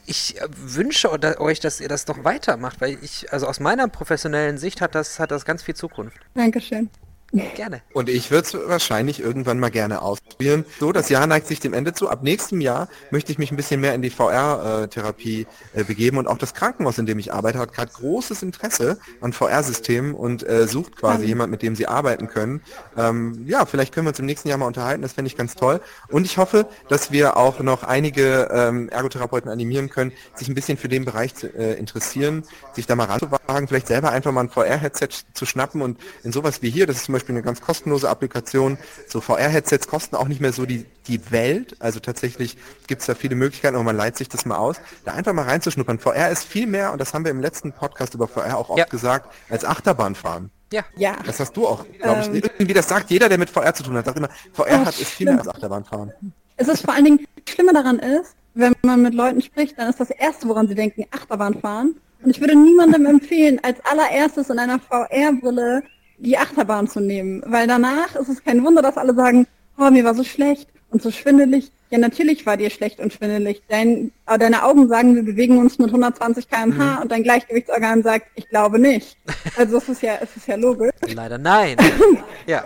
ich 0.06 0.42
äh, 0.42 0.48
wünsche 0.50 1.10
euch, 1.40 1.60
dass 1.60 1.80
ihr 1.80 1.88
das 1.88 2.06
doch 2.06 2.24
weitermacht, 2.24 2.82
weil 2.82 2.98
ich, 3.02 3.32
also 3.32 3.48
aus 3.48 3.60
meiner 3.60 3.88
professionellen 3.88 4.58
Sicht 4.58 4.82
hat 4.82 4.96
das, 4.96 5.20
hat 5.20 5.32
das 5.32 5.46
ganz 5.46 5.64
viel 5.64 5.76
Zukunft. 5.76 6.18
Dankeschön. 6.34 6.90
Gerne. 7.32 7.82
Und 7.94 8.10
ich 8.10 8.32
würde 8.32 8.48
es 8.48 8.54
wahrscheinlich 8.54 9.20
irgendwann 9.20 9.60
mal 9.60 9.70
gerne 9.70 10.02
ausprobieren. 10.02 10.66
So, 10.80 10.92
das 10.92 11.10
Jahr 11.10 11.28
neigt 11.28 11.48
sich 11.48 11.60
dem 11.60 11.74
Ende 11.74 11.94
zu. 11.94 12.10
Ab 12.10 12.24
nächstem 12.24 12.60
Jahr 12.60 12.88
möchte 13.12 13.32
ich 13.32 13.38
mich 13.38 13.52
ein 13.52 13.56
bisschen 13.56 13.82
mehr 13.82 13.94
in 13.94 14.02
die 14.02 14.10
VR-Therapie 14.10 15.46
äh, 15.74 15.84
begeben 15.84 16.18
und 16.18 16.28
auch 16.28 16.38
das 16.38 16.54
Krankenhaus, 16.54 16.98
in 16.98 17.06
dem 17.06 17.20
ich 17.20 17.32
arbeite, 17.32 17.60
hat 17.60 17.74
gerade 17.74 17.92
großes 17.92 18.42
Interesse 18.42 18.98
an 19.22 19.34
VR-Systemen 19.34 20.16
und 20.16 20.48
äh, 20.48 20.68
sucht 20.68 20.96
quasi 20.98 21.26
jemand, 21.26 21.52
mit 21.52 21.62
dem 21.62 21.76
sie 21.76 21.88
arbeiten 21.88 22.28
können. 22.28 22.62
Ähm, 22.98 23.46
ja, 23.46 23.66
vielleicht 23.66 23.94
können 23.94 24.08
wir 24.08 24.10
uns 24.10 24.20
im 24.20 24.26
nächsten 24.26 24.50
Jahr 24.50 24.58
mal 24.58 24.66
unterhalten, 24.66 25.02
das 25.04 25.14
fände 25.14 25.28
ich 25.28 25.38
ganz 25.38 25.56
toll. 25.56 25.82
Und 26.08 26.26
ich 26.26 26.38
hoffe, 26.38 26.68
dass 26.88 27.12
wir 27.12 27.38
auch 27.38 27.60
noch 27.60 27.84
einige 27.84 28.50
ähm, 28.52 28.90
Ergotherapeuten 28.90 29.52
animieren 29.52 29.90
können, 29.90 30.12
sich 30.34 30.48
ein 30.48 30.56
bisschen 30.56 30.78
für 30.78 30.90
den 30.90 31.06
Bereich 31.06 31.36
zu, 31.36 31.48
äh, 31.48 31.74
interessieren, 31.74 32.44
sich 32.74 32.88
da 32.88 32.96
mal 32.96 33.06
ranzuwagen, 33.06 33.68
vielleicht 33.68 33.88
selber 33.88 34.12
einfach 34.12 34.32
mal 34.32 34.42
ein 34.42 34.50
VR-Headset 34.50 35.10
zu 35.34 35.46
schnappen 35.46 35.82
und 35.82 36.00
in 36.24 36.32
sowas 36.32 36.62
wie 36.62 36.70
hier, 36.70 36.88
das 36.88 36.98
ist 36.98 37.06
zum 37.06 37.19
Beispiel 37.20 37.36
eine 37.36 37.44
ganz 37.44 37.62
kostenlose 37.62 38.10
Applikation, 38.10 38.78
so 39.08 39.22
VR-Headsets 39.22 39.88
kosten 39.88 40.16
auch 40.16 40.28
nicht 40.28 40.42
mehr 40.42 40.54
so 40.54 40.66
die, 40.66 40.86
die 41.08 41.32
Welt, 41.32 41.76
also 41.80 42.00
tatsächlich 42.00 42.58
gibt 42.88 43.02
es 43.02 43.08
da 43.08 43.16
viele 43.16 43.36
Möglichkeiten, 43.36 43.76
aber 43.76 43.84
man 43.84 43.98
leiht 43.98 44.18
sich 44.18 44.30
das 44.30 44.46
mal 44.46 44.58
aus, 44.58 44.78
da 45.06 45.14
einfach 45.14 45.34
mal 45.34 45.44
reinzuschnuppern. 45.46 46.00
VR 46.00 46.30
ist 46.30 46.46
viel 46.46 46.68
mehr, 46.68 46.92
und 46.92 47.00
das 47.00 47.14
haben 47.14 47.24
wir 47.26 47.32
im 47.32 47.40
letzten 47.42 47.72
Podcast 47.74 48.14
über 48.14 48.28
VR 48.28 48.58
auch 48.58 48.70
oft 48.70 48.80
Ja. 48.80 48.86
gesagt, 48.86 49.34
als 49.50 49.66
Achterbahnfahren. 49.66 50.50
Ja. 50.72 50.84
Ja, 50.96 51.18
Das 51.26 51.40
hast 51.40 51.58
du 51.58 51.68
auch, 51.68 51.84
glaube 52.02 52.22
ich. 52.22 52.28
Ähm. 52.28 52.36
Irgendwie, 52.58 52.74
das 52.74 52.88
sagt 52.88 53.10
jeder, 53.10 53.28
der 53.28 53.38
mit 53.40 53.50
VR 53.50 53.74
zu 53.74 53.84
tun 53.84 53.96
hat, 53.96 54.06
sagt 54.06 54.18
immer, 54.18 54.30
VR 54.54 54.82
Oh, 54.84 54.86
hat 54.86 55.00
ist 55.00 55.10
viel 55.10 55.26
mehr 55.26 55.40
als 55.40 55.48
Achterbahnfahren. 55.48 56.14
Es 56.58 56.68
ist 56.68 56.82
vor 56.86 56.94
allen 56.94 57.06
Dingen, 57.06 57.26
das 57.46 57.56
Schlimme 57.56 57.74
daran 57.74 57.98
ist, 58.00 58.36
wenn 58.54 58.74
man 58.84 59.02
mit 59.02 59.14
Leuten 59.14 59.42
spricht, 59.42 59.78
dann 59.80 59.90
ist 59.90 60.00
das 60.00 60.10
Erste, 60.12 60.48
woran 60.48 60.68
sie 60.68 60.76
denken, 60.76 61.06
Achterbahn 61.12 61.60
fahren. 61.60 61.96
Und 62.22 62.32
ich 62.32 62.42
würde 62.42 62.56
niemandem 62.56 63.06
empfehlen, 63.06 63.60
als 63.64 63.78
allererstes 63.86 64.50
in 64.50 64.60
einer 64.60 64.78
VR-Brille 64.80 65.84
die 66.20 66.38
Achterbahn 66.38 66.88
zu 66.88 67.00
nehmen. 67.00 67.44
Weil 67.46 67.68
danach 67.68 68.16
ist 68.16 68.30
es 68.30 68.44
kein 68.44 68.64
Wunder, 68.64 68.82
dass 68.82 68.98
alle 68.98 69.14
sagen, 69.14 69.48
oh, 69.78 69.90
mir 69.90 70.04
war 70.04 70.16
so 70.16 70.24
schlecht 70.24 70.68
und 70.92 71.02
so 71.02 71.12
schwindelig. 71.12 71.72
Ja, 71.92 71.98
natürlich 71.98 72.46
war 72.46 72.56
dir 72.58 72.70
schlecht 72.70 73.00
und 73.00 73.14
schwindelig. 73.14 73.64
Dein, 73.68 74.12
aber 74.26 74.38
deine 74.38 74.64
Augen 74.64 74.88
sagen, 74.88 75.16
wir 75.16 75.24
bewegen 75.24 75.58
uns 75.58 75.80
mit 75.80 75.88
120 75.88 76.48
km/h 76.50 77.02
und 77.02 77.12
dein 77.12 77.24
Gleichgewichtsorgan 77.24 78.04
sagt, 78.04 78.28
ich 78.36 78.48
glaube 78.50 78.78
nicht. 78.78 79.18
Also 79.58 79.78
es 79.78 79.90
ist 79.90 80.02
ja, 80.04 80.14
es 80.22 80.36
ist 80.38 80.48
ja 80.48 80.56
logisch. 80.56 80.92
Leider 81.14 81.38
nein. 81.40 81.78
ja. 82.48 82.64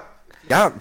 Ja, 0.49 0.73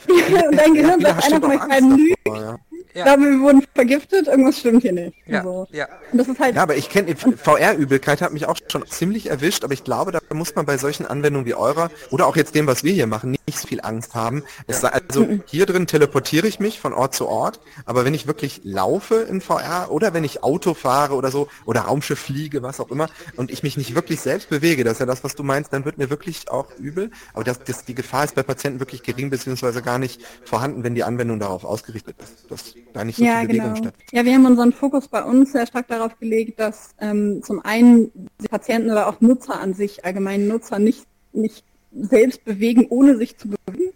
Und 0.49 0.57
dein 0.59 0.75
Gehirn 0.75 1.01
viele 1.01 1.07
sagt 1.15 1.33
doch 1.33 1.41
beiden 1.41 1.71
Angst 1.71 1.97
lügt. 1.99 2.19
davor, 2.27 2.41
ja. 2.43 2.57
Ich 2.95 3.03
glaube, 3.03 3.23
wir 3.23 3.41
wurden 3.41 3.65
vergiftet, 3.75 4.27
irgendwas 4.27 4.59
stimmt 4.59 4.83
hier 4.83 4.93
nicht. 4.93 5.15
Ja, 5.27 5.43
So. 5.45 5.67
ja. 5.71 5.87
Und 6.11 6.19
das 6.19 6.29
ist 6.29 6.39
halt, 6.41 6.57
Ja, 6.57 6.63
aber 6.63 6.77
ich 6.77 6.91
kenne 6.91 7.15
VR-Übelkeit 7.17 8.21
hat 8.21 8.33
mich 8.33 8.47
auch 8.47 8.57
schon 8.69 8.87
ziemlich 8.87 9.31
erwischt, 9.31 9.65
aber 9.65 9.73
ich 9.73 9.85
glaube, 9.85 10.11
da 10.13 10.19
muss 10.35 10.55
man 10.55 10.67
bei 10.67 10.79
solchen 10.79 11.07
Anwendungen 11.07 11.47
wie 11.47 11.55
eurer 11.55 11.91
oder 12.11 12.27
auch 12.27 12.37
jetzt 12.37 12.55
dem, 12.55 12.67
was 12.67 12.85
wir 12.85 12.93
hier 12.93 13.07
machen, 13.07 13.31
nicht 13.31 13.59
so 13.59 13.69
viel 13.69 13.81
Angst 13.81 14.15
haben. 14.15 14.43
Es 14.67 14.81
sei, 14.81 14.89
also 14.89 15.27
hier 15.47 15.67
drin 15.67 15.87
teleportiere 15.87 16.47
ich 16.47 16.61
mich 16.61 16.81
von 16.81 16.93
Ort 16.93 17.15
zu 17.15 17.29
Ort, 17.29 17.61
aber 17.85 18.05
wenn 18.05 18.15
ich 18.15 18.27
wirklich 18.27 18.61
laufe 18.65 19.17
in 19.17 19.41
VR 19.41 19.91
oder 19.91 20.15
wenn 20.15 20.25
ich 20.25 20.43
Auto 20.43 20.75
fahre 20.75 21.15
oder 21.15 21.31
so 21.31 21.49
oder 21.65 21.83
Raumschiff 21.83 22.19
fliege, 22.19 22.63
was 22.63 22.81
auch 22.81 22.91
immer, 22.91 23.09
und 23.37 23.51
ich 23.51 23.63
mich 23.63 23.77
nicht 23.77 23.95
wirklich 23.95 24.21
selbst 24.21 24.51
bewege, 24.51 24.85
das 24.85 24.95
ist 24.95 24.99
ja 25.01 25.07
das, 25.07 25.25
was 25.25 25.35
du 25.35 25.43
meinst, 25.43 25.73
dann 25.73 25.85
wird 25.85 25.99
mir 25.99 26.11
wirklich 26.11 26.51
auch 26.51 26.69
übel. 26.79 27.11
Aber 27.35 27.45
das, 27.45 27.63
das, 27.65 27.85
die 27.85 27.95
Gefahr 27.95 28.25
ist 28.25 28.35
bei 28.35 28.43
Patienten 28.43 28.81
wirklich 28.81 29.03
gering 29.03 29.31
beziehungsweise 29.31 29.83
gar 29.83 29.99
nicht 29.99 30.21
vorhanden, 30.45 30.85
wenn 30.85 30.95
die 30.95 31.05
Anwendung 31.05 31.39
darauf 31.39 31.65
ausgerichtet 31.65 32.17
ist, 32.21 32.51
dass 32.51 32.75
da 32.93 33.05
nicht 33.05 33.17
so 33.17 33.25
ja, 33.25 33.41
viel 33.41 33.49
Bewegung 33.49 33.75
genau. 33.75 33.77
stattfindet. 33.77 34.13
Ja, 34.13 34.25
wir 34.25 34.35
haben 34.35 34.47
unseren 34.47 34.73
Fokus 34.73 35.09
bei 35.09 35.23
uns 35.23 35.53
sehr 35.53 35.67
stark 35.67 35.89
darauf 35.89 36.19
gelegt, 36.19 36.61
dass 36.61 36.91
ähm, 37.01 37.43
zum 37.43 37.61
einen 37.65 38.11
die 38.41 38.49
Patienten 38.49 38.91
oder 38.91 39.09
auch 39.09 39.21
Nutzer 39.21 39.61
an 39.61 39.75
sich, 39.75 40.05
allgemein 40.05 40.22
Nutzer, 40.49 40.79
nicht, 40.79 41.07
nicht 41.33 41.65
selbst 41.93 42.45
bewegen, 42.45 42.87
ohne 42.89 43.17
sich 43.17 43.37
zu 43.37 43.49
bewegen. 43.49 43.93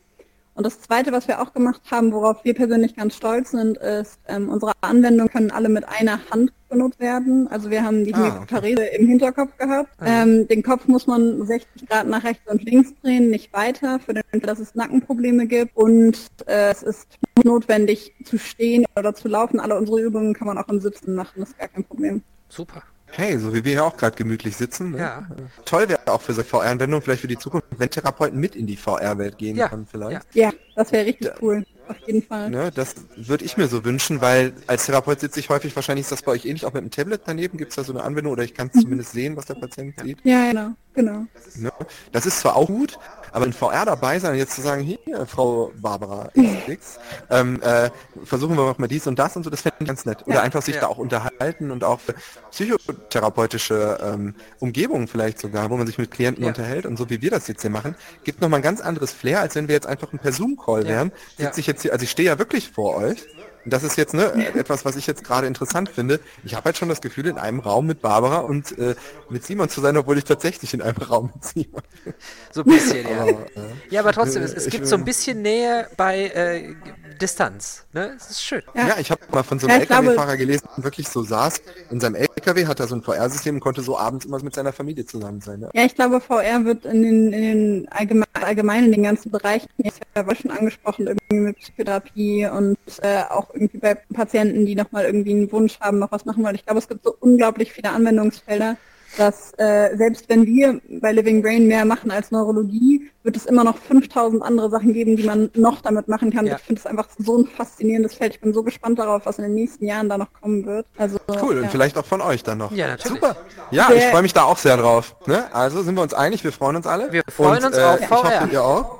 Und 0.56 0.64
das 0.64 0.80
Zweite, 0.80 1.12
was 1.12 1.28
wir 1.28 1.42
auch 1.42 1.52
gemacht 1.52 1.82
haben, 1.90 2.12
worauf 2.12 2.42
wir 2.42 2.54
persönlich 2.54 2.96
ganz 2.96 3.14
stolz 3.14 3.50
sind, 3.50 3.76
ist, 3.76 4.18
ähm, 4.26 4.48
unsere 4.48 4.72
Anwendungen 4.80 5.30
können 5.30 5.50
alle 5.50 5.68
mit 5.68 5.86
einer 5.86 6.18
Hand 6.30 6.50
benutzt 6.70 6.98
werden. 6.98 7.46
Also 7.48 7.70
wir 7.70 7.84
haben 7.84 8.04
die 8.04 8.14
Ah, 8.14 8.36
Hypoparese 8.40 8.84
im 8.86 9.06
Hinterkopf 9.06 9.54
gehabt. 9.58 9.90
Ähm, 10.02 10.48
den 10.48 10.62
Kopf 10.62 10.88
muss 10.88 11.06
man 11.06 11.44
60 11.46 11.86
Grad 11.86 12.08
nach 12.08 12.24
rechts 12.24 12.50
und 12.50 12.64
links 12.64 12.94
drehen, 13.02 13.28
nicht 13.28 13.52
weiter, 13.52 13.98
für 14.00 14.14
den 14.14 14.22
Fall, 14.30 14.40
dass 14.40 14.58
es 14.58 14.74
Nackenprobleme 14.74 15.46
gibt. 15.46 15.76
Und 15.76 16.18
äh, 16.46 16.70
es 16.70 16.82
ist 16.82 17.06
notwendig 17.44 18.14
zu 18.24 18.38
stehen 18.38 18.86
oder 18.98 19.14
zu 19.14 19.28
laufen. 19.28 19.60
Alle 19.60 19.76
unsere 19.76 20.00
Übungen 20.00 20.32
kann 20.32 20.46
man 20.46 20.56
auch 20.56 20.68
im 20.68 20.80
Sitzen 20.80 21.14
machen, 21.14 21.40
das 21.40 21.50
ist 21.50 21.58
gar 21.58 21.68
kein 21.68 21.84
Problem. 21.84 22.22
Super. 22.48 22.82
Hey, 23.16 23.38
so 23.38 23.54
wie 23.54 23.64
wir 23.64 23.72
hier 23.72 23.84
auch 23.84 23.96
gerade 23.96 24.14
gemütlich 24.14 24.56
sitzen. 24.56 24.90
Ne? 24.90 24.98
Ja. 24.98 25.26
Toll 25.64 25.88
wäre 25.88 26.00
auch 26.06 26.20
für 26.20 26.34
so 26.34 26.42
VR-Anwendungen, 26.42 27.02
vielleicht 27.02 27.22
für 27.22 27.28
die 27.28 27.38
Zukunft, 27.38 27.66
wenn 27.78 27.88
Therapeuten 27.88 28.38
mit 28.38 28.54
in 28.54 28.66
die 28.66 28.76
VR-Welt 28.76 29.38
gehen 29.38 29.56
Ja, 29.56 29.68
können 29.68 29.86
vielleicht. 29.90 30.26
Ja, 30.34 30.52
das 30.74 30.92
wäre 30.92 31.06
richtig 31.06 31.30
cool. 31.40 31.64
Auf 31.88 31.96
jeden 32.04 32.20
Fall. 32.22 32.50
Ne, 32.50 32.70
das 32.74 32.96
würde 33.14 33.44
ich 33.44 33.56
mir 33.56 33.68
so 33.68 33.84
wünschen, 33.84 34.20
weil 34.20 34.52
als 34.66 34.86
Therapeut 34.86 35.20
sitze 35.20 35.38
ich 35.40 35.48
häufig, 35.50 35.74
wahrscheinlich 35.76 36.04
ist 36.04 36.12
das 36.12 36.20
bei 36.22 36.32
euch 36.32 36.44
ähnlich, 36.44 36.66
auch 36.66 36.72
mit 36.72 36.82
dem 36.82 36.90
Tablet 36.90 37.22
daneben, 37.24 37.56
gibt 37.58 37.70
es 37.70 37.76
da 37.76 37.84
so 37.84 37.92
eine 37.92 38.02
Anwendung 38.02 38.32
oder 38.32 38.42
ich 38.42 38.54
kann 38.54 38.70
Mhm. 38.74 38.80
zumindest 38.80 39.12
sehen, 39.12 39.36
was 39.36 39.46
der 39.46 39.54
Patient 39.54 39.94
sieht. 40.02 40.18
Ja, 40.24 40.48
genau, 40.50 40.70
genau. 40.94 41.26
Ne? 41.54 41.72
Das 42.12 42.26
ist 42.26 42.40
zwar 42.40 42.56
auch 42.56 42.66
gut, 42.66 42.98
Aber 43.36 43.44
in 43.44 43.52
VR 43.52 43.84
dabei 43.84 44.18
sein 44.18 44.32
und 44.32 44.38
jetzt 44.38 44.54
zu 44.54 44.62
sagen, 44.62 44.82
hier, 44.82 45.26
Frau 45.26 45.70
Barbara 45.76 46.30
XX, 46.34 46.98
ähm, 47.28 47.60
äh, 47.60 47.90
versuchen 48.24 48.56
wir 48.56 48.74
mal 48.78 48.86
dies 48.86 49.06
und 49.06 49.18
das 49.18 49.36
und 49.36 49.42
so, 49.42 49.50
das 49.50 49.60
fände 49.60 49.76
ich 49.80 49.86
ganz 49.86 50.06
nett. 50.06 50.26
Oder 50.26 50.36
Ja. 50.36 50.40
einfach 50.40 50.62
sich 50.62 50.76
Ja. 50.76 50.80
da 50.80 50.86
auch 50.86 50.96
unterhalten 50.96 51.70
und 51.70 51.84
auch 51.84 52.00
für 52.00 52.14
psychotherapeutische 52.50 53.98
ähm, 54.02 54.34
Umgebungen 54.58 55.06
vielleicht 55.06 55.38
sogar, 55.38 55.68
wo 55.68 55.76
man 55.76 55.86
sich 55.86 55.98
mit 55.98 56.10
Klienten 56.10 56.44
Ja. 56.44 56.48
unterhält 56.48 56.86
und 56.86 56.96
so 56.96 57.10
wie 57.10 57.20
wir 57.20 57.30
das 57.30 57.46
jetzt 57.46 57.60
hier 57.60 57.70
machen, 57.70 57.94
gibt 58.24 58.40
nochmal 58.40 58.60
ein 58.60 58.62
ganz 58.62 58.80
anderes 58.80 59.12
Flair, 59.12 59.40
als 59.40 59.54
wenn 59.54 59.68
wir 59.68 59.74
jetzt 59.74 59.86
einfach 59.86 60.10
ein 60.14 60.18
per 60.18 60.32
Zoom-Call 60.32 60.84
wären. 60.88 61.12
Sitze 61.36 61.60
ich 61.60 61.66
jetzt 61.66 61.82
hier, 61.82 61.92
also 61.92 62.04
ich 62.04 62.10
stehe 62.10 62.28
ja 62.30 62.38
wirklich 62.38 62.70
vor 62.70 62.96
euch. 62.96 63.18
Und 63.66 63.72
das 63.72 63.82
ist 63.82 63.96
jetzt 63.96 64.14
ne, 64.14 64.32
etwas, 64.54 64.84
was 64.84 64.94
ich 64.94 65.08
jetzt 65.08 65.24
gerade 65.24 65.48
interessant 65.48 65.88
finde. 65.88 66.20
Ich 66.44 66.54
habe 66.54 66.66
halt 66.66 66.76
schon 66.76 66.88
das 66.88 67.00
Gefühl, 67.00 67.26
in 67.26 67.36
einem 67.36 67.58
Raum 67.58 67.86
mit 67.86 68.00
Barbara 68.00 68.38
und 68.38 68.78
äh, 68.78 68.94
mit 69.28 69.44
Simon 69.44 69.68
zu 69.68 69.80
sein, 69.80 69.96
obwohl 69.96 70.16
ich 70.18 70.22
tatsächlich 70.22 70.72
in 70.72 70.82
einem 70.82 70.96
Raum 71.10 71.32
mit 71.34 71.44
Simon 71.44 71.82
bin. 72.04 72.14
So 72.52 72.60
ein 72.60 72.66
bisschen, 72.66 73.10
ja. 73.10 73.22
Aber, 73.22 73.30
äh, 73.30 73.44
Ja, 73.90 74.00
aber 74.02 74.12
trotzdem, 74.12 74.44
es, 74.44 74.54
es 74.54 74.66
ich 74.66 74.72
gibt 74.72 74.86
so 74.86 74.94
ein 74.94 75.04
bisschen 75.04 75.42
Nähe 75.42 75.88
bei 75.96 76.28
äh, 76.28 76.74
Distanz. 77.20 77.86
Ne? 77.92 78.14
Es 78.16 78.30
ist 78.30 78.44
schön. 78.44 78.62
Ja. 78.72 78.86
Ja, 78.86 78.98
ich 79.00 79.10
habe 79.10 79.20
mal 79.32 79.42
von 79.42 79.58
so 79.58 79.66
einem 79.66 79.82
Ja, 79.82 79.96
LKW-Fahrer 79.96 80.36
gelesen, 80.36 80.68
der 80.76 80.84
wirklich 80.84 81.08
so 81.08 81.24
saß 81.24 81.60
in 81.90 81.98
seinem 81.98 82.14
LKW, 82.14 82.66
hat 82.66 82.78
er 82.78 82.86
so 82.86 82.94
ein 82.94 83.02
VR-System 83.02 83.56
und 83.56 83.60
konnte 83.60 83.82
so 83.82 83.98
abends 83.98 84.26
immer 84.26 84.40
mit 84.44 84.54
seiner 84.54 84.72
Familie 84.72 85.06
zusammen 85.06 85.40
sein. 85.40 85.62
Ja. 85.62 85.70
Ja, 85.74 85.84
ich 85.84 85.96
glaube, 85.96 86.20
VR 86.20 86.64
wird 86.64 86.84
in 86.84 87.02
den, 87.02 87.32
in 87.32 87.42
den 87.42 87.88
allgemein, 87.90 88.28
allgemein 88.34 88.84
in 88.84 88.92
den 88.92 89.02
ganzen 89.02 89.32
Bereichen, 89.32 89.66
jetzt 89.78 90.00
ja 90.14 90.24
schon 90.36 90.52
angesprochen, 90.52 91.08
irgendwie 91.08 91.25
mit 91.30 91.56
Psychotherapie 91.58 92.46
und 92.46 92.78
äh, 93.02 93.22
auch 93.28 93.52
irgendwie 93.52 93.78
bei 93.78 93.94
Patienten, 93.94 94.66
die 94.66 94.74
nochmal 94.74 95.04
irgendwie 95.04 95.32
einen 95.32 95.50
Wunsch 95.52 95.78
haben, 95.80 95.98
noch 95.98 96.12
was 96.12 96.24
machen 96.24 96.44
wollen. 96.44 96.54
Ich 96.54 96.64
glaube, 96.64 96.78
es 96.78 96.88
gibt 96.88 97.04
so 97.04 97.16
unglaublich 97.20 97.72
viele 97.72 97.90
Anwendungsfelder, 97.90 98.76
dass 99.16 99.52
äh, 99.58 99.96
selbst 99.96 100.28
wenn 100.28 100.46
wir 100.46 100.80
bei 101.00 101.12
Living 101.12 101.42
Brain 101.42 101.66
mehr 101.66 101.84
machen 101.84 102.10
als 102.10 102.30
Neurologie, 102.30 103.10
wird 103.22 103.36
es 103.36 103.46
immer 103.46 103.64
noch 103.64 103.76
5000 103.76 104.42
andere 104.42 104.70
Sachen 104.70 104.92
geben, 104.92 105.16
die 105.16 105.24
man 105.24 105.50
noch 105.54 105.80
damit 105.80 106.06
machen 106.06 106.32
kann. 106.32 106.46
Ja. 106.46 106.56
Ich 106.56 106.62
finde 106.62 106.80
es 106.80 106.86
einfach 106.86 107.08
so 107.18 107.38
ein 107.38 107.46
faszinierendes 107.46 108.14
Feld. 108.14 108.34
Ich 108.34 108.40
bin 108.40 108.52
so 108.52 108.62
gespannt 108.62 108.98
darauf, 108.98 109.26
was 109.26 109.38
in 109.38 109.44
den 109.44 109.54
nächsten 109.54 109.86
Jahren 109.86 110.08
da 110.08 110.18
noch 110.18 110.32
kommen 110.40 110.64
wird. 110.66 110.86
Also 110.96 111.18
Cool, 111.42 111.56
ja. 111.56 111.62
und 111.62 111.70
vielleicht 111.70 111.96
auch 111.98 112.04
von 112.04 112.20
euch 112.20 112.42
dann 112.42 112.58
noch. 112.58 112.70
Ja, 112.72 112.88
natürlich. 112.88 113.20
Super. 113.20 113.36
Ja, 113.70 113.90
ich 113.92 114.04
freue 114.04 114.22
mich 114.22 114.32
da 114.32 114.44
auch 114.44 114.58
sehr 114.58 114.76
drauf. 114.76 115.16
Ne? 115.26 115.44
Also 115.52 115.82
sind 115.82 115.94
wir 115.96 116.02
uns 116.02 116.14
einig, 116.14 116.44
wir 116.44 116.52
freuen 116.52 116.76
uns 116.76 116.86
alle. 116.86 117.12
Wir 117.12 117.22
freuen 117.28 117.58
und, 117.58 117.66
uns 117.66 117.78
auf 117.78 118.00
ich 118.00 118.06
VR. 118.06 118.16
hoffe, 118.22 118.48
ihr 118.52 118.62
auch. 118.62 118.95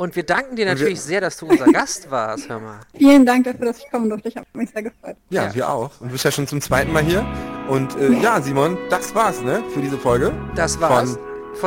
Und 0.00 0.16
wir 0.16 0.22
danken 0.22 0.56
dir 0.56 0.64
wir- 0.64 0.72
natürlich 0.72 0.98
sehr, 1.02 1.20
dass 1.20 1.36
du 1.36 1.44
unser 1.46 1.66
Gast 1.66 2.10
warst, 2.10 2.48
hör 2.48 2.58
mal. 2.58 2.80
Vielen 2.96 3.26
Dank 3.26 3.44
dafür, 3.44 3.66
dass 3.66 3.80
ich 3.80 3.90
kommen 3.90 4.08
durfte. 4.08 4.28
Ich 4.28 4.36
habe 4.38 4.46
mich 4.54 4.70
sehr 4.70 4.82
gefreut. 4.82 5.14
Ja, 5.28 5.48
Ja. 5.48 5.54
wir 5.54 5.68
auch. 5.68 5.90
Und 6.00 6.08
du 6.08 6.12
bist 6.12 6.24
ja 6.24 6.30
schon 6.30 6.46
zum 6.46 6.62
zweiten 6.62 6.90
Mal 6.90 7.02
hier. 7.02 7.22
Und 7.68 7.98
äh, 7.98 8.10
ja, 8.14 8.40
Simon, 8.40 8.78
das 8.88 9.14
war's, 9.14 9.42
ne, 9.42 9.62
für 9.74 9.82
diese 9.82 9.98
Folge. 9.98 10.32
Das 10.54 10.80
war's 10.80 11.18
Von- 11.18 11.20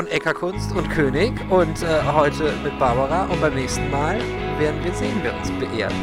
von 0.06 0.08
Eckerkunst 0.08 0.72
und 0.76 0.90
König 0.90 1.32
und 1.52 1.84
äh, 1.84 2.02
heute 2.12 2.52
mit 2.64 2.80
Barbara 2.80 3.26
und 3.26 3.40
beim 3.40 3.54
nächsten 3.54 3.88
Mal 3.92 4.18
werden 4.58 4.84
wir 4.84 4.94
sehen, 4.96 5.20
wer 5.22 5.38
uns 5.38 5.52
beehrt. 5.52 5.94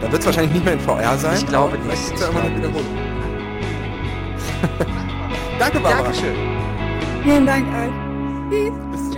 Da 0.00 0.12
wird 0.12 0.20
es 0.20 0.26
wahrscheinlich 0.26 0.52
nicht 0.52 0.64
mehr 0.64 0.74
in 0.74 0.80
VR 0.80 1.18
sein. 1.18 1.38
Ich 1.38 1.46
glaube 1.46 1.76
nicht. 1.78 2.10
Ich 2.10 2.14
glaube 2.14 2.54
Wiederholung. 2.54 2.86
Danke, 5.58 5.80
Barbara. 5.80 6.02
Dankeschön. 6.04 6.36
Vielen 7.24 7.46
Dank 7.46 7.66
euch. 7.66 7.92
Tschüss. 8.50 9.13